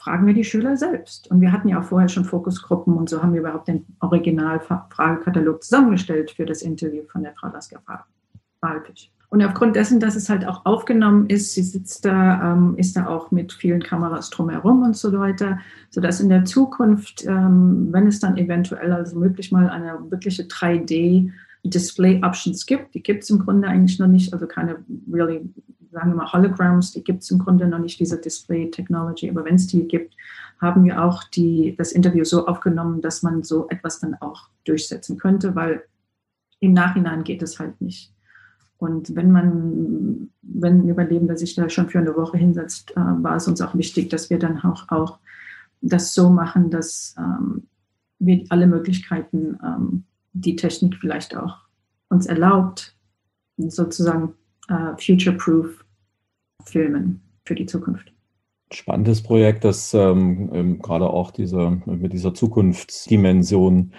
fragen 0.00 0.26
wir 0.26 0.34
die 0.34 0.44
Schüler 0.44 0.76
selbst. 0.76 1.30
Und 1.30 1.40
wir 1.40 1.52
hatten 1.52 1.68
ja 1.68 1.80
auch 1.80 1.84
vorher 1.84 2.08
schon 2.08 2.24
Fokusgruppen 2.24 2.94
und 2.94 3.10
so 3.10 3.22
haben 3.22 3.34
wir 3.34 3.40
überhaupt 3.40 3.68
den 3.68 3.84
Original-Fragekatalog 4.00 5.62
zusammengestellt 5.62 6.30
für 6.30 6.46
das 6.46 6.62
Interview 6.62 7.02
von 7.10 7.22
der 7.22 7.34
Frau 7.34 7.48
Lasker 7.48 7.82
Walpich. 8.60 9.12
Und 9.30 9.44
aufgrund 9.44 9.76
dessen, 9.76 10.00
dass 10.00 10.16
es 10.16 10.28
halt 10.28 10.44
auch 10.44 10.66
aufgenommen 10.66 11.28
ist, 11.28 11.54
sie 11.54 11.62
sitzt 11.62 12.04
da, 12.04 12.52
ähm, 12.52 12.74
ist 12.76 12.96
da 12.96 13.06
auch 13.06 13.30
mit 13.30 13.52
vielen 13.52 13.80
Kameras 13.80 14.28
drumherum 14.28 14.82
und 14.82 14.96
so 14.96 15.16
weiter, 15.18 15.60
sodass 15.88 16.20
in 16.20 16.28
der 16.28 16.44
Zukunft, 16.44 17.24
ähm, 17.26 17.88
wenn 17.92 18.08
es 18.08 18.18
dann 18.18 18.36
eventuell 18.36 18.92
also 18.92 19.16
möglich 19.16 19.52
mal 19.52 19.70
eine 19.70 19.98
wirkliche 20.10 20.42
3D 20.42 21.30
Display 21.62 22.20
Options 22.24 22.66
gibt, 22.66 22.94
die 22.94 23.02
gibt 23.02 23.22
es 23.22 23.30
im 23.30 23.38
Grunde 23.38 23.68
eigentlich 23.68 24.00
noch 24.00 24.08
nicht, 24.08 24.32
also 24.32 24.48
keine 24.48 24.78
really, 25.12 25.48
sagen 25.92 26.10
wir 26.10 26.16
mal 26.16 26.32
Holograms, 26.32 26.90
die 26.90 27.04
gibt 27.04 27.22
es 27.22 27.30
im 27.30 27.38
Grunde 27.38 27.68
noch 27.68 27.78
nicht, 27.78 28.00
diese 28.00 28.20
Display 28.20 28.68
Technology, 28.68 29.30
aber 29.30 29.44
wenn 29.44 29.54
es 29.54 29.68
die 29.68 29.86
gibt, 29.86 30.16
haben 30.60 30.82
wir 30.82 31.04
auch 31.04 31.22
die, 31.22 31.76
das 31.78 31.92
Interview 31.92 32.24
so 32.24 32.48
aufgenommen, 32.48 33.00
dass 33.00 33.22
man 33.22 33.44
so 33.44 33.68
etwas 33.68 34.00
dann 34.00 34.16
auch 34.20 34.48
durchsetzen 34.64 35.18
könnte, 35.18 35.54
weil 35.54 35.84
im 36.58 36.72
Nachhinein 36.72 37.22
geht 37.22 37.42
es 37.42 37.60
halt 37.60 37.80
nicht. 37.80 38.12
Und 38.80 39.14
wenn 39.14 39.30
man, 39.30 40.30
wenn 40.40 40.80
ein 40.80 40.88
Überlebender 40.88 41.36
sich 41.36 41.54
da 41.54 41.68
schon 41.68 41.90
für 41.90 41.98
eine 41.98 42.16
Woche 42.16 42.38
hinsetzt, 42.38 42.92
äh, 42.92 42.94
war 42.96 43.36
es 43.36 43.46
uns 43.46 43.60
auch 43.60 43.74
wichtig, 43.74 44.08
dass 44.08 44.30
wir 44.30 44.38
dann 44.38 44.58
auch, 44.62 44.88
auch 44.88 45.18
das 45.82 46.14
so 46.14 46.30
machen, 46.30 46.70
dass 46.70 47.14
ähm, 47.18 47.64
wir 48.18 48.42
alle 48.48 48.66
Möglichkeiten, 48.66 49.58
ähm, 49.62 50.04
die 50.32 50.56
Technik 50.56 50.96
vielleicht 50.96 51.36
auch 51.36 51.58
uns 52.08 52.24
erlaubt, 52.24 52.96
sozusagen 53.58 54.32
äh, 54.68 54.96
future-proof 54.96 55.84
filmen 56.64 57.20
für 57.44 57.54
die 57.54 57.66
Zukunft. 57.66 58.10
Spannendes 58.72 59.22
Projekt, 59.22 59.64
das 59.64 59.92
ähm, 59.92 60.48
ähm 60.54 60.78
gerade 60.78 61.10
auch 61.10 61.32
diese, 61.32 61.82
mit 61.84 62.14
dieser 62.14 62.32
Zukunftsdimension 62.32 63.92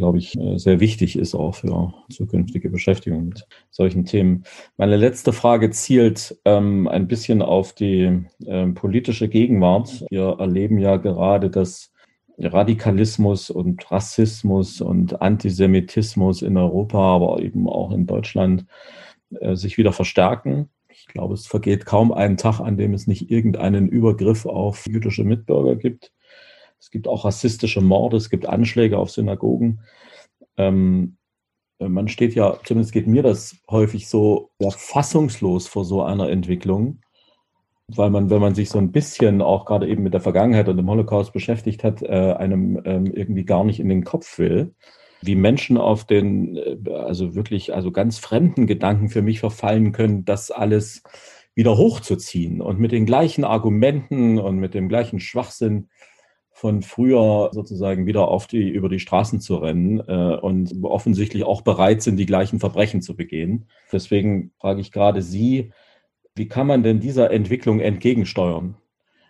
glaube 0.00 0.18
ich, 0.18 0.36
äh, 0.38 0.58
sehr 0.58 0.80
wichtig 0.80 1.16
ist 1.16 1.34
auch 1.34 1.54
für 1.54 1.92
zukünftige 2.10 2.70
Beschäftigung 2.70 3.28
mit 3.28 3.46
solchen 3.70 4.06
Themen. 4.06 4.44
Meine 4.78 4.96
letzte 4.96 5.32
Frage 5.32 5.70
zielt 5.70 6.40
ähm, 6.46 6.88
ein 6.88 7.06
bisschen 7.06 7.42
auf 7.42 7.74
die 7.74 8.24
äh, 8.46 8.66
politische 8.68 9.28
Gegenwart. 9.28 10.06
Wir 10.10 10.36
erleben 10.38 10.78
ja 10.78 10.96
gerade, 10.96 11.50
dass 11.50 11.92
Radikalismus 12.38 13.50
und 13.50 13.90
Rassismus 13.90 14.80
und 14.80 15.20
Antisemitismus 15.20 16.40
in 16.40 16.56
Europa, 16.56 16.98
aber 16.98 17.42
eben 17.42 17.68
auch 17.68 17.92
in 17.92 18.06
Deutschland 18.06 18.64
äh, 19.38 19.54
sich 19.54 19.76
wieder 19.76 19.92
verstärken. 19.92 20.70
Ich 20.88 21.06
glaube, 21.08 21.34
es 21.34 21.46
vergeht 21.46 21.84
kaum 21.84 22.10
einen 22.10 22.38
Tag, 22.38 22.60
an 22.60 22.78
dem 22.78 22.94
es 22.94 23.06
nicht 23.06 23.30
irgendeinen 23.30 23.86
Übergriff 23.88 24.46
auf 24.46 24.86
jüdische 24.86 25.24
Mitbürger 25.24 25.76
gibt. 25.76 26.10
Es 26.80 26.90
gibt 26.90 27.06
auch 27.06 27.24
rassistische 27.24 27.80
Morde, 27.80 28.16
es 28.16 28.30
gibt 28.30 28.46
Anschläge 28.46 28.98
auf 28.98 29.10
Synagogen. 29.10 29.80
Ähm, 30.56 31.16
man 31.78 32.08
steht 32.08 32.34
ja, 32.34 32.58
zumindest 32.64 32.92
geht 32.92 33.06
mir 33.06 33.22
das 33.22 33.56
häufig 33.70 34.08
so 34.08 34.50
ja, 34.58 34.70
fassungslos 34.70 35.66
vor 35.66 35.84
so 35.84 36.02
einer 36.02 36.28
Entwicklung, 36.28 37.00
weil 37.88 38.10
man, 38.10 38.30
wenn 38.30 38.40
man 38.40 38.54
sich 38.54 38.68
so 38.68 38.78
ein 38.78 38.92
bisschen 38.92 39.40
auch 39.40 39.64
gerade 39.64 39.88
eben 39.88 40.02
mit 40.02 40.14
der 40.14 40.20
Vergangenheit 40.20 40.68
und 40.68 40.76
dem 40.76 40.90
Holocaust 40.90 41.32
beschäftigt 41.32 41.82
hat, 41.82 42.02
äh, 42.02 42.34
einem 42.34 42.80
ähm, 42.84 43.06
irgendwie 43.06 43.44
gar 43.44 43.64
nicht 43.64 43.80
in 43.80 43.88
den 43.88 44.04
Kopf 44.04 44.38
will, 44.38 44.74
wie 45.22 45.34
Menschen 45.34 45.76
auf 45.76 46.04
den, 46.04 46.56
äh, 46.56 46.76
also 46.92 47.34
wirklich, 47.34 47.74
also 47.74 47.92
ganz 47.92 48.18
fremden 48.18 48.66
Gedanken 48.66 49.08
für 49.08 49.22
mich 49.22 49.40
verfallen 49.40 49.92
können, 49.92 50.24
das 50.24 50.50
alles 50.50 51.02
wieder 51.54 51.76
hochzuziehen 51.76 52.60
und 52.60 52.78
mit 52.78 52.92
den 52.92 53.06
gleichen 53.06 53.44
Argumenten 53.44 54.38
und 54.38 54.58
mit 54.58 54.74
dem 54.74 54.88
gleichen 54.88 55.18
Schwachsinn 55.18 55.88
von 56.60 56.82
früher 56.82 57.48
sozusagen 57.54 58.04
wieder 58.04 58.28
auf 58.28 58.46
die, 58.46 58.68
über 58.68 58.90
die 58.90 59.00
Straßen 59.00 59.40
zu 59.40 59.56
rennen 59.56 59.98
äh, 60.06 60.36
und 60.36 60.70
offensichtlich 60.84 61.44
auch 61.44 61.62
bereit 61.62 62.02
sind, 62.02 62.18
die 62.18 62.26
gleichen 62.26 62.60
Verbrechen 62.60 63.00
zu 63.00 63.16
begehen. 63.16 63.66
Deswegen 63.90 64.52
frage 64.60 64.82
ich 64.82 64.92
gerade 64.92 65.22
Sie, 65.22 65.72
wie 66.34 66.48
kann 66.48 66.66
man 66.66 66.82
denn 66.82 67.00
dieser 67.00 67.30
Entwicklung 67.30 67.80
entgegensteuern? 67.80 68.76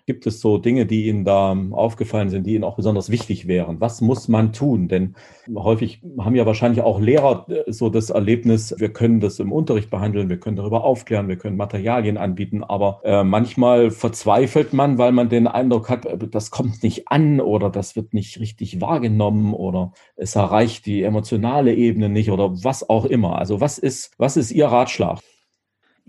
Gibt 0.06 0.26
es 0.26 0.40
so 0.40 0.58
Dinge, 0.58 0.86
die 0.86 1.08
Ihnen 1.08 1.24
da 1.24 1.56
aufgefallen 1.72 2.30
sind, 2.30 2.46
die 2.46 2.54
Ihnen 2.54 2.64
auch 2.64 2.76
besonders 2.76 3.10
wichtig 3.10 3.46
wären? 3.46 3.80
Was 3.80 4.00
muss 4.00 4.28
man 4.28 4.52
tun? 4.52 4.88
Denn 4.88 5.14
häufig 5.54 6.02
haben 6.18 6.34
ja 6.34 6.46
wahrscheinlich 6.46 6.82
auch 6.82 7.00
Lehrer 7.00 7.46
äh, 7.48 7.72
so 7.72 7.90
das 7.90 8.10
Erlebnis, 8.10 8.74
wir 8.78 8.92
können 8.92 9.20
das 9.20 9.38
im 9.38 9.52
Unterricht 9.52 9.90
behandeln, 9.90 10.28
wir 10.28 10.38
können 10.38 10.56
darüber 10.56 10.84
aufklären, 10.84 11.28
wir 11.28 11.36
können 11.36 11.56
Materialien 11.56 12.16
anbieten, 12.16 12.64
aber 12.64 13.00
äh, 13.04 13.24
manchmal 13.24 13.90
verzweifelt 13.90 14.72
man, 14.72 14.98
weil 14.98 15.12
man 15.12 15.28
den 15.28 15.46
Eindruck 15.46 15.88
hat, 15.88 16.06
äh, 16.06 16.18
das 16.18 16.50
kommt 16.50 16.82
nicht 16.82 17.08
an 17.08 17.40
oder 17.40 17.70
das 17.70 17.96
wird 17.96 18.14
nicht 18.14 18.40
richtig 18.40 18.80
wahrgenommen 18.80 19.54
oder 19.54 19.92
es 20.16 20.36
erreicht 20.36 20.86
die 20.86 21.02
emotionale 21.02 21.74
Ebene 21.74 22.08
nicht 22.08 22.30
oder 22.30 22.50
was 22.64 22.88
auch 22.88 23.04
immer. 23.04 23.38
Also 23.38 23.60
was 23.60 23.78
ist, 23.78 24.12
was 24.18 24.36
ist 24.36 24.52
Ihr 24.52 24.66
Ratschlag? 24.66 25.20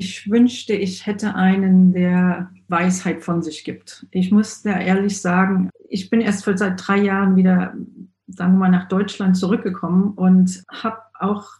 Ich 0.02 0.32
wünschte, 0.32 0.74
ich 0.74 1.06
hätte 1.06 1.36
einen, 1.36 1.94
der 1.94 2.50
Weisheit 2.68 3.22
von 3.22 3.44
sich 3.44 3.64
gibt. 3.64 4.08
Ich 4.10 4.32
muss 4.32 4.64
da 4.64 4.80
ehrlich 4.80 5.22
sagen, 5.22 5.70
ich 5.90 6.10
bin 6.10 6.22
erst 6.22 6.44
seit 6.44 6.88
drei 6.88 6.98
Jahren 6.98 7.36
wieder, 7.36 7.76
sagen 8.26 8.54
wir 8.54 8.62
mal, 8.62 8.70
nach 8.70 8.88
Deutschland 8.88 9.38
zurückgekommen 9.38 10.14
und 10.16 10.64
habe 10.72 10.98
auch 11.20 11.52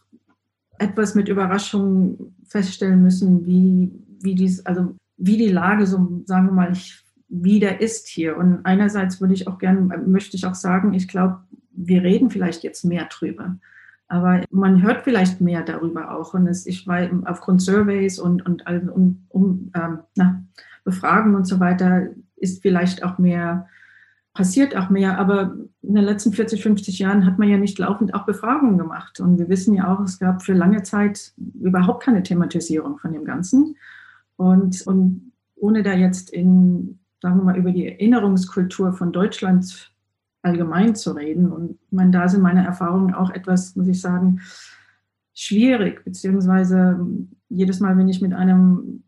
etwas 0.80 1.14
mit 1.14 1.28
Überraschung 1.28 2.34
feststellen 2.44 3.00
müssen, 3.00 3.46
wie, 3.46 3.92
wie, 4.20 4.34
dies, 4.34 4.66
also 4.66 4.96
wie 5.18 5.36
die 5.36 5.52
Lage 5.52 5.86
so, 5.86 6.24
sagen 6.24 6.46
wir 6.46 6.52
mal, 6.52 6.72
wieder 7.28 7.80
ist 7.80 8.08
hier. 8.08 8.36
Und 8.36 8.66
einerseits 8.66 9.20
würde 9.20 9.34
ich 9.34 9.46
auch 9.46 9.58
gerne, 9.58 9.82
möchte 10.04 10.36
ich 10.36 10.46
auch 10.46 10.56
sagen, 10.56 10.94
ich 10.94 11.06
glaube, 11.06 11.44
wir 11.70 12.02
reden 12.02 12.28
vielleicht 12.28 12.64
jetzt 12.64 12.84
mehr 12.84 13.04
drüber. 13.04 13.56
Aber 14.12 14.42
man 14.50 14.82
hört 14.82 15.04
vielleicht 15.04 15.40
mehr 15.40 15.62
darüber 15.62 16.14
auch. 16.14 16.34
Und 16.34 16.46
es, 16.46 16.66
ich 16.66 16.86
war 16.86 17.08
aufgrund 17.24 17.62
Surveys 17.62 18.18
und, 18.18 18.44
und 18.44 18.62
um, 18.94 19.24
um 19.30 19.70
ähm, 19.74 20.00
na, 20.16 20.42
Befragen 20.84 21.34
und 21.34 21.46
so 21.46 21.60
weiter, 21.60 22.08
ist 22.36 22.60
vielleicht 22.60 23.04
auch 23.04 23.16
mehr 23.16 23.68
passiert 24.34 24.76
auch 24.76 24.88
mehr, 24.88 25.18
aber 25.18 25.56
in 25.82 25.94
den 25.94 26.04
letzten 26.04 26.32
40, 26.32 26.62
50 26.62 26.98
Jahren 26.98 27.26
hat 27.26 27.38
man 27.38 27.48
ja 27.48 27.58
nicht 27.58 27.78
laufend 27.78 28.14
auch 28.14 28.24
Befragungen 28.24 28.78
gemacht. 28.78 29.20
Und 29.20 29.38
wir 29.38 29.48
wissen 29.48 29.74
ja 29.74 29.92
auch, 29.92 30.00
es 30.00 30.18
gab 30.18 30.42
für 30.42 30.54
lange 30.54 30.82
Zeit 30.82 31.32
überhaupt 31.60 32.02
keine 32.02 32.22
Thematisierung 32.22 32.98
von 32.98 33.12
dem 33.12 33.24
Ganzen. 33.24 33.76
Und, 34.36 34.86
und 34.86 35.32
ohne 35.54 35.82
da 35.82 35.92
jetzt 35.92 36.30
in, 36.30 36.98
sagen 37.20 37.38
wir 37.38 37.44
mal, 37.44 37.58
über 37.58 37.72
die 37.72 37.86
Erinnerungskultur 37.86 38.94
von 38.94 39.12
Deutschland 39.12 39.91
allgemein 40.42 40.94
zu 40.94 41.12
reden. 41.12 41.50
Und 41.50 41.78
meine, 41.90 42.10
da 42.10 42.28
sind 42.28 42.42
meine 42.42 42.64
Erfahrungen 42.64 43.14
auch 43.14 43.30
etwas, 43.30 43.76
muss 43.76 43.88
ich 43.88 44.00
sagen, 44.00 44.40
schwierig, 45.34 46.04
beziehungsweise 46.04 47.06
jedes 47.48 47.80
Mal, 47.80 47.96
wenn 47.96 48.08
ich 48.08 48.20
mit 48.20 48.32
einem 48.32 49.02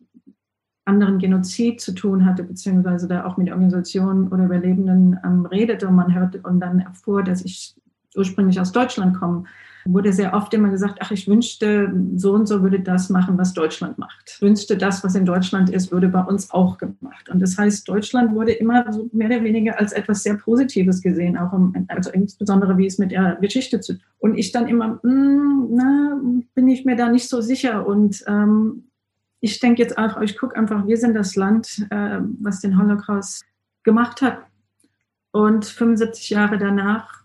anderen 0.85 1.19
Genozid 1.19 1.81
zu 1.81 1.93
tun 1.93 2.25
hatte, 2.25 2.45
beziehungsweise 2.45 3.09
da 3.09 3.25
auch 3.25 3.37
mit 3.37 3.51
Organisationen 3.51 4.29
oder 4.29 4.45
Überlebenden 4.45 5.19
ähm, 5.25 5.47
redete 5.47 5.89
und 5.89 5.95
man 5.95 6.15
hörte 6.15 6.41
und 6.43 6.61
dann 6.61 6.81
erfuhr, 6.81 7.23
dass 7.23 7.43
ich 7.45 7.75
ursprünglich 8.15 8.61
aus 8.61 8.73
Deutschland 8.73 9.19
komme, 9.19 9.45
wurde 9.87 10.13
sehr 10.13 10.35
oft 10.35 10.53
immer 10.55 10.71
gesagt, 10.71 10.99
ach, 11.01 11.11
ich 11.11 11.29
wünschte, 11.29 11.93
so 12.17 12.33
und 12.33 12.47
so 12.47 12.63
würde 12.63 12.81
das 12.81 13.11
machen, 13.11 13.37
was 13.37 13.53
Deutschland 13.53 13.99
macht. 13.99 14.33
Ich 14.35 14.43
wünschte, 14.43 14.77
das, 14.77 15.05
was 15.05 15.15
in 15.15 15.27
Deutschland 15.27 15.71
ist, 15.71 15.93
würde 15.93 16.09
bei 16.09 16.23
uns 16.23 16.51
auch 16.51 16.79
gemacht. 16.79 17.29
Und 17.29 17.41
das 17.41 17.59
heißt, 17.59 17.89
Deutschland 17.89 18.35
wurde 18.35 18.53
immer 18.53 18.91
so 18.93 19.09
mehr 19.13 19.29
oder 19.29 19.45
weniger 19.45 19.79
als 19.79 19.93
etwas 19.93 20.23
sehr 20.23 20.35
Positives 20.35 21.03
gesehen, 21.03 21.37
auch 21.37 21.53
um, 21.53 21.75
also 21.89 22.11
insbesondere 22.11 22.79
wie 22.79 22.87
es 22.87 22.99
mit 22.99 23.11
der 23.11 23.37
Geschichte 23.41 23.81
zu 23.81 23.95
tun. 23.95 24.03
Und 24.19 24.39
ich 24.39 24.53
dann 24.53 24.69
immer, 24.69 25.01
mm, 25.03 25.69
na, 25.71 26.21
bin 26.55 26.69
ich 26.69 26.85
mir 26.85 26.97
da 26.97 27.11
nicht 27.11 27.29
so 27.29 27.41
sicher 27.41 27.87
und 27.87 28.25
ähm, 28.27 28.85
ich 29.41 29.61
denke 29.61 29.83
jetzt 29.83 29.99
einfach, 29.99 30.23
ich 30.23 30.39
gucke 30.39 30.57
einfach, 30.57 30.87
wir 30.87 30.97
sind 30.97 31.13
das 31.13 31.37
Land, 31.37 31.87
äh, 31.91 32.21
was 32.41 32.61
den 32.61 32.79
Holocaust 32.79 33.45
gemacht 33.83 34.23
hat. 34.23 34.39
Und 35.33 35.67
75 35.67 36.31
Jahre 36.31 36.57
danach 36.57 37.25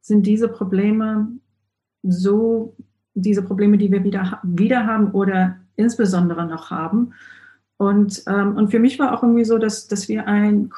sind 0.00 0.26
diese 0.26 0.48
Probleme 0.48 1.28
so, 2.02 2.76
diese 3.14 3.42
Probleme, 3.42 3.78
die 3.78 3.90
wir 3.90 4.04
wieder, 4.04 4.40
wieder 4.42 4.86
haben 4.86 5.10
oder 5.12 5.56
insbesondere 5.76 6.46
noch 6.46 6.70
haben. 6.70 7.12
Und, 7.76 8.22
ähm, 8.26 8.56
und 8.56 8.70
für 8.70 8.78
mich 8.78 8.98
war 8.98 9.16
auch 9.16 9.22
irgendwie 9.22 9.44
so, 9.44 9.58
dass, 9.58 9.86
dass 9.86 10.08
wir 10.08 10.26
ein 10.26 10.70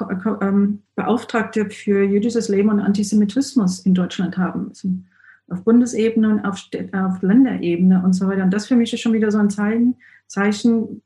ähm, 0.42 0.82
Beauftragte 0.96 1.70
für 1.70 2.02
jüdisches 2.02 2.48
Leben 2.48 2.68
und 2.68 2.80
Antisemitismus 2.80 3.80
in 3.80 3.94
Deutschland 3.94 4.36
haben 4.36 4.68
müssen 4.68 5.06
auf 5.50 5.64
Bundesebene 5.64 6.28
und 6.30 6.44
auf, 6.44 6.68
auf 6.92 7.22
Länderebene 7.22 8.02
und 8.02 8.12
so 8.14 8.26
weiter. 8.28 8.44
Und 8.44 8.54
das 8.54 8.66
für 8.66 8.76
mich 8.76 8.92
ist 8.92 9.00
schon 9.00 9.12
wieder 9.12 9.30
so 9.30 9.38
ein 9.38 9.50
Zeichen, 9.50 9.96
Zeichen, 10.26 11.02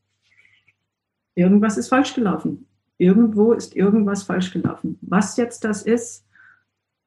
irgendwas 1.35 1.77
ist 1.79 1.89
falsch 1.89 2.15
gelaufen. 2.15 2.67
Irgendwo 2.99 3.53
ist 3.53 3.75
irgendwas 3.75 4.23
falsch 4.23 4.53
gelaufen. 4.53 4.99
Was 5.01 5.37
jetzt 5.37 5.65
das 5.65 5.83
ist, 5.83 6.24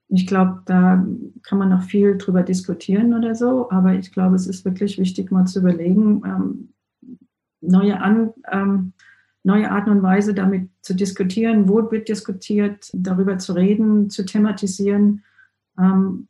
ich 0.09 0.25
glaube, 0.25 0.61
da 0.65 1.05
kann 1.43 1.57
man 1.57 1.69
noch 1.69 1.83
viel 1.83 2.17
drüber 2.17 2.43
diskutieren 2.43 3.13
oder 3.13 3.35
so, 3.35 3.69
aber 3.69 3.93
ich 3.93 4.11
glaube, 4.11 4.35
es 4.35 4.47
ist 4.47 4.63
wirklich 4.63 4.97
wichtig, 4.97 5.31
mal 5.31 5.45
zu 5.45 5.59
überlegen, 5.59 6.21
ähm, 6.25 6.73
neue, 7.61 7.99
An, 7.99 8.33
ähm, 8.49 8.93
neue 9.43 9.69
Arten 9.69 9.89
und 9.89 10.03
Weise 10.03 10.33
damit 10.33 10.69
zu 10.81 10.95
diskutieren, 10.95 11.67
wo 11.67 11.91
wird 11.91 12.07
diskutiert, 12.07 12.89
darüber 12.93 13.37
zu 13.37 13.53
reden, 13.53 14.09
zu 14.09 14.25
thematisieren. 14.25 15.23
Ähm, 15.77 16.27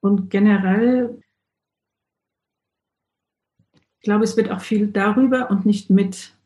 und 0.00 0.30
generell, 0.30 1.20
ich 3.74 4.02
glaube, 4.02 4.24
es 4.24 4.36
wird 4.36 4.50
auch 4.50 4.60
viel 4.60 4.88
darüber 4.88 5.50
und 5.50 5.66
nicht 5.66 5.90
mit, 5.90 6.36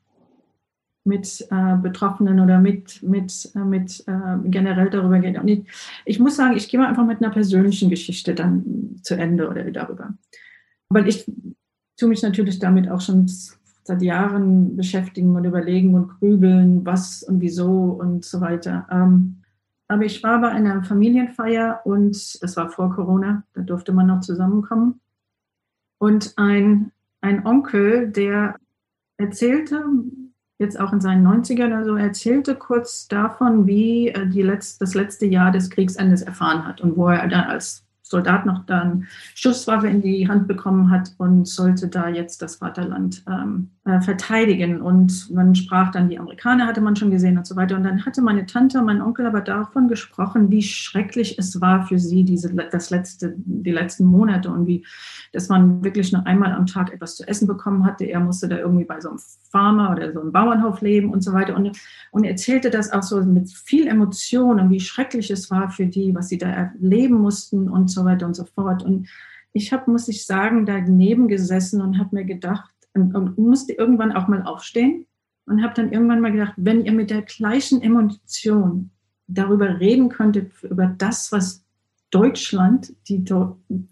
mit 1.05 1.47
äh, 1.51 1.77
Betroffenen 1.77 2.41
oder 2.41 2.61
mit, 2.61 3.03
mit, 3.03 3.51
äh, 3.55 3.59
mit 3.59 4.05
äh, 4.07 4.39
generell 4.45 4.91
darüber 4.91 5.19
gehen. 5.19 5.37
Und 5.37 5.49
ich, 5.49 5.65
ich 6.05 6.19
muss 6.21 6.37
sagen, 6.37 6.57
ich 6.57 6.69
gehe 6.69 6.79
mal 6.79 6.89
einfach 6.89 7.07
mit 7.07 7.23
einer 7.23 7.33
persönlichen 7.33 7.91
Geschichte 7.91 8.35
dann 8.35 8.97
zu 9.03 9.15
Ende 9.15 9.49
oder 9.49 9.65
darüber. 9.71 10.15
Weil 10.89 11.09
ich 11.09 11.25
tue 11.97 12.09
mich 12.09 12.23
natürlich 12.23 12.59
damit 12.59 12.89
auch 12.89 13.01
schon 13.01 13.29
seit 13.85 14.03
Jahren 14.03 14.77
beschäftigen 14.77 15.35
und 15.35 15.45
überlegen 15.45 15.95
und 15.95 16.09
grübeln, 16.19 16.87
was 16.87 17.23
und 17.23 17.41
wieso 17.41 17.99
und 18.01 18.25
so 18.25 18.41
weiter. 18.41 18.87
Ähm, 18.91 19.43
aber 19.89 20.05
ich 20.05 20.23
war 20.23 20.41
bei 20.41 20.49
einer 20.49 20.85
Familienfeier 20.85 21.81
und 21.85 22.15
es 22.15 22.57
war 22.57 22.71
vor 22.71 22.95
Corona, 22.95 23.43
da 23.55 23.63
durfte 23.63 23.93
man 23.93 24.07
noch 24.07 24.21
zusammenkommen. 24.21 25.01
Und 25.99 26.35
ein, 26.37 26.93
ein 27.21 27.45
Onkel, 27.45 28.09
der 28.09 28.57
erzählte, 29.19 29.85
jetzt 30.59 30.79
auch 30.79 30.93
in 30.93 31.01
seinen 31.01 31.27
90ern 31.27 31.67
oder 31.67 31.85
so, 31.85 31.97
erzählte 31.97 32.55
kurz 32.55 33.09
davon, 33.09 33.67
wie 33.67 34.09
er 34.09 34.27
die 34.27 34.43
letzt, 34.43 34.81
das 34.81 34.95
letzte 34.95 35.27
Jahr 35.27 35.51
des 35.51 35.71
Kriegsendes 35.71 36.23
erfahren 36.23 36.67
hat 36.67 36.81
und 36.81 36.97
wo 36.97 37.09
er 37.09 37.27
dann 37.29 37.45
als 37.45 37.82
Soldat 38.13 38.45
noch 38.45 38.67
dann 38.67 39.07
Schusswaffe 39.35 39.89
in 39.89 40.03
die 40.03 40.29
Hand 40.29 40.47
bekommen 40.47 40.91
hat 40.91 41.15
und 41.17 41.49
sollte 41.49 41.89
da 41.89 42.09
jetzt 42.09 42.43
das 42.43 42.57
Vaterland 42.57 43.25
ähm, 43.27 43.71
äh, 43.85 44.01
verteidigen. 44.01 44.83
Und 44.83 45.31
man 45.33 45.55
sprach 45.55 45.91
dann, 45.91 46.11
die 46.11 46.19
Amerikaner 46.19 46.67
hatte 46.67 46.83
man 46.83 46.95
schon 46.95 47.11
gesehen 47.11 47.39
und 47.39 47.47
so 47.47 47.57
weiter. 47.57 47.75
Und 47.75 47.85
dann 47.85 48.05
hatte 48.05 48.21
meine 48.21 48.45
Tante, 48.45 48.83
mein 48.83 49.01
Onkel 49.01 49.27
aber 49.27 49.41
davon 49.41 49.89
gesprochen, 49.89 50.51
wie 50.51 50.63
schrecklich 50.63 51.39
es 51.39 51.61
war 51.61 51.87
für 51.87 51.99
sie, 51.99 52.23
diese, 52.23 52.55
das 52.55 52.91
letzte, 52.91 53.35
die 53.37 53.73
letzten 53.73 54.05
Monate 54.05 54.51
und 54.51 54.67
wie, 54.67 54.85
dass 55.33 55.49
man 55.49 55.83
wirklich 55.83 56.13
nur 56.13 56.27
einmal 56.27 56.53
am 56.53 56.67
Tag 56.67 56.93
etwas 56.93 57.17
zu 57.17 57.27
essen 57.27 57.49
bekommen 57.49 57.85
hatte. 57.87 58.05
Er 58.05 58.21
musste 58.21 58.47
da 58.47 58.59
irgendwie 58.59 58.85
bei 58.85 59.01
so 59.01 59.09
einem 59.09 59.19
Farmer 59.51 59.91
oder 59.91 60.13
so 60.13 60.21
einem 60.21 60.33
Bauernhof 60.33 60.83
leben 60.83 61.11
und 61.11 61.23
so 61.23 61.33
weiter. 61.33 61.57
Und, 61.57 61.77
und 62.11 62.25
erzählte 62.25 62.69
das 62.69 62.93
auch 62.93 63.03
so 63.03 63.23
mit 63.25 63.51
viel 63.51 63.87
Emotion 63.87 64.61
und 64.61 64.71
wie 64.71 64.81
schrecklich 64.81 65.31
es 65.31 65.51
war 65.51 65.71
für 65.71 65.87
die, 65.87 66.15
was 66.15 66.29
sie 66.29 66.39
da 66.39 66.49
erleben 66.49 67.17
mussten 67.17 67.69
und 67.69 67.91
so 67.91 68.02
weiter 68.05 68.27
und 68.27 68.35
so 68.35 68.45
fort. 68.45 68.83
Und 68.83 69.09
ich 69.53 69.73
habe, 69.73 69.91
muss 69.91 70.09
ich 70.09 70.25
sagen, 70.25 70.67
daneben 70.67 71.29
gesessen 71.29 71.81
und 71.81 71.99
habe 71.99 72.17
mir 72.17 72.25
gedacht, 72.25 72.73
und, 72.95 73.15
und 73.15 73.39
musste 73.39 73.73
irgendwann 73.73 74.13
auch 74.13 74.29
mal 74.29 74.43
aufstehen 74.43 75.07
und 75.47 75.63
habe 75.63 75.75
dann 75.75 75.93
irgendwann 75.93 76.21
mal 76.21 76.33
gedacht, 76.33 76.55
wenn 76.57 76.85
ihr 76.85 76.93
mit 76.93 77.11
der 77.11 77.23
gleichen 77.23 77.83
Emotion 77.83 78.91
darüber 79.27 79.81
reden 79.81 80.09
könntet, 80.09 80.53
über 80.63 80.87
das, 80.87 81.33
was 81.33 81.65
Deutschland, 82.11 82.95
die, 83.09 83.25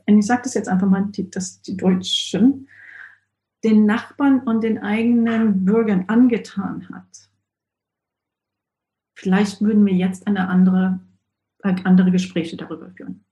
ich 0.06 0.26
sage 0.26 0.42
das 0.44 0.54
jetzt 0.54 0.68
einfach 0.68 0.88
mal, 0.88 1.06
die, 1.06 1.30
dass 1.30 1.62
die 1.62 1.76
Deutschen 1.76 2.68
den 3.64 3.86
Nachbarn 3.86 4.40
und 4.40 4.62
den 4.62 4.78
eigenen 4.78 5.64
Bürgern 5.64 6.04
angetan 6.08 6.88
hat. 6.90 7.30
Vielleicht 9.14 9.60
würden 9.60 9.84
wir 9.84 9.94
jetzt 9.94 10.26
eine 10.26 10.48
andere, 10.48 11.00
andere 11.62 12.10
Gespräche 12.10 12.56
darüber 12.56 12.90
führen. 12.90 13.24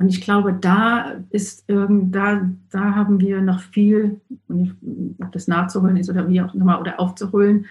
Und 0.00 0.08
ich 0.08 0.22
glaube, 0.22 0.54
da 0.54 1.12
ist 1.28 1.68
irgend, 1.68 2.14
da, 2.14 2.48
da 2.70 2.94
haben 2.94 3.20
wir 3.20 3.42
noch 3.42 3.60
viel, 3.60 4.18
ob 4.48 5.30
das 5.32 5.46
nachzuholen 5.46 5.98
ist 5.98 6.08
oder 6.08 6.26
wie 6.26 6.40
auch 6.40 6.54
immer, 6.54 6.80
oder 6.80 6.98
aufzuholen. 6.98 7.66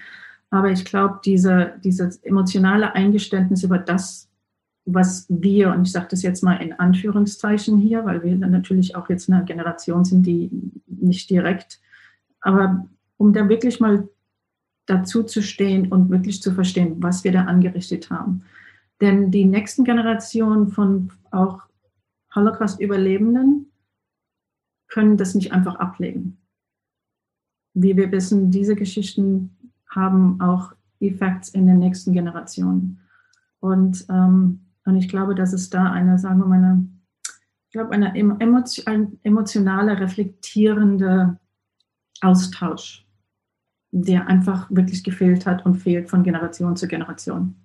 Aber 0.52 0.70
ich 0.70 0.86
glaube, 0.86 1.22
diese, 1.26 1.74
dieses 1.84 2.18
emotionale 2.18 2.94
Eingeständnis 2.94 3.64
über 3.64 3.80
das, 3.80 4.30
was 4.86 5.26
wir, 5.28 5.74
und 5.74 5.88
ich 5.88 5.92
sage 5.92 6.06
das 6.12 6.22
jetzt 6.22 6.44
mal 6.44 6.58
in 6.58 6.74
Anführungszeichen 6.74 7.80
hier, 7.80 8.06
weil 8.06 8.22
wir 8.24 8.36
dann 8.38 8.52
natürlich 8.52 8.96
auch 8.96 9.10
jetzt 9.10 9.28
eine 9.28 9.44
Generation 9.44 10.06
sind, 10.06 10.22
die 10.28 10.52
nicht 10.86 11.32
direkt, 11.32 11.82
aber 12.42 12.86
um 13.18 13.34
da 13.34 13.50
wirklich 13.50 13.80
mal 13.80 14.08
dazu 14.86 15.24
zu 15.24 15.42
stehen 15.42 15.92
und 15.92 16.12
wirklich 16.12 16.44
zu 16.44 16.52
verstehen, 16.52 16.98
was 17.00 17.24
wir 17.24 17.32
da 17.32 17.46
angerichtet 17.46 18.12
haben. 18.12 18.44
Denn 19.02 19.32
die 19.32 19.46
nächsten 19.46 19.84
Generationen 19.84 20.68
von 20.68 21.10
auch 21.32 21.69
Holocaust-Überlebenden 22.36 23.72
können 24.88 25.18
das 25.18 25.36
nicht 25.36 25.52
einfach 25.52 25.76
ablegen. 25.76 26.38
Wie 27.74 27.96
wir 27.96 28.12
wissen, 28.12 28.52
diese 28.52 28.76
Geschichten 28.76 29.58
haben 29.90 30.42
auch 30.42 30.74
Effekte 31.00 31.58
in 31.58 31.68
den 31.68 31.80
nächsten 31.80 32.14
Generationen. 32.14 33.00
Und, 33.60 34.06
ähm, 34.10 34.62
und 34.86 34.96
ich 34.96 35.10
glaube, 35.10 35.36
dass 35.36 35.54
es 35.54 35.70
da 35.70 35.92
eine, 35.92 36.18
sagen 36.18 36.40
wir 36.40 36.46
mal, 36.46 36.58
eine, 36.58 36.88
ich 37.68 37.74
glaube, 37.74 37.92
eine 37.92 38.16
emotionale, 39.24 40.00
reflektierende 40.00 41.40
Austausch, 42.22 43.08
der 43.92 44.28
einfach 44.28 44.70
wirklich 44.72 45.04
gefehlt 45.04 45.46
hat 45.46 45.66
und 45.66 45.76
fehlt 45.76 46.10
von 46.10 46.24
Generation 46.24 46.76
zu 46.76 46.88
Generation. 46.88 47.56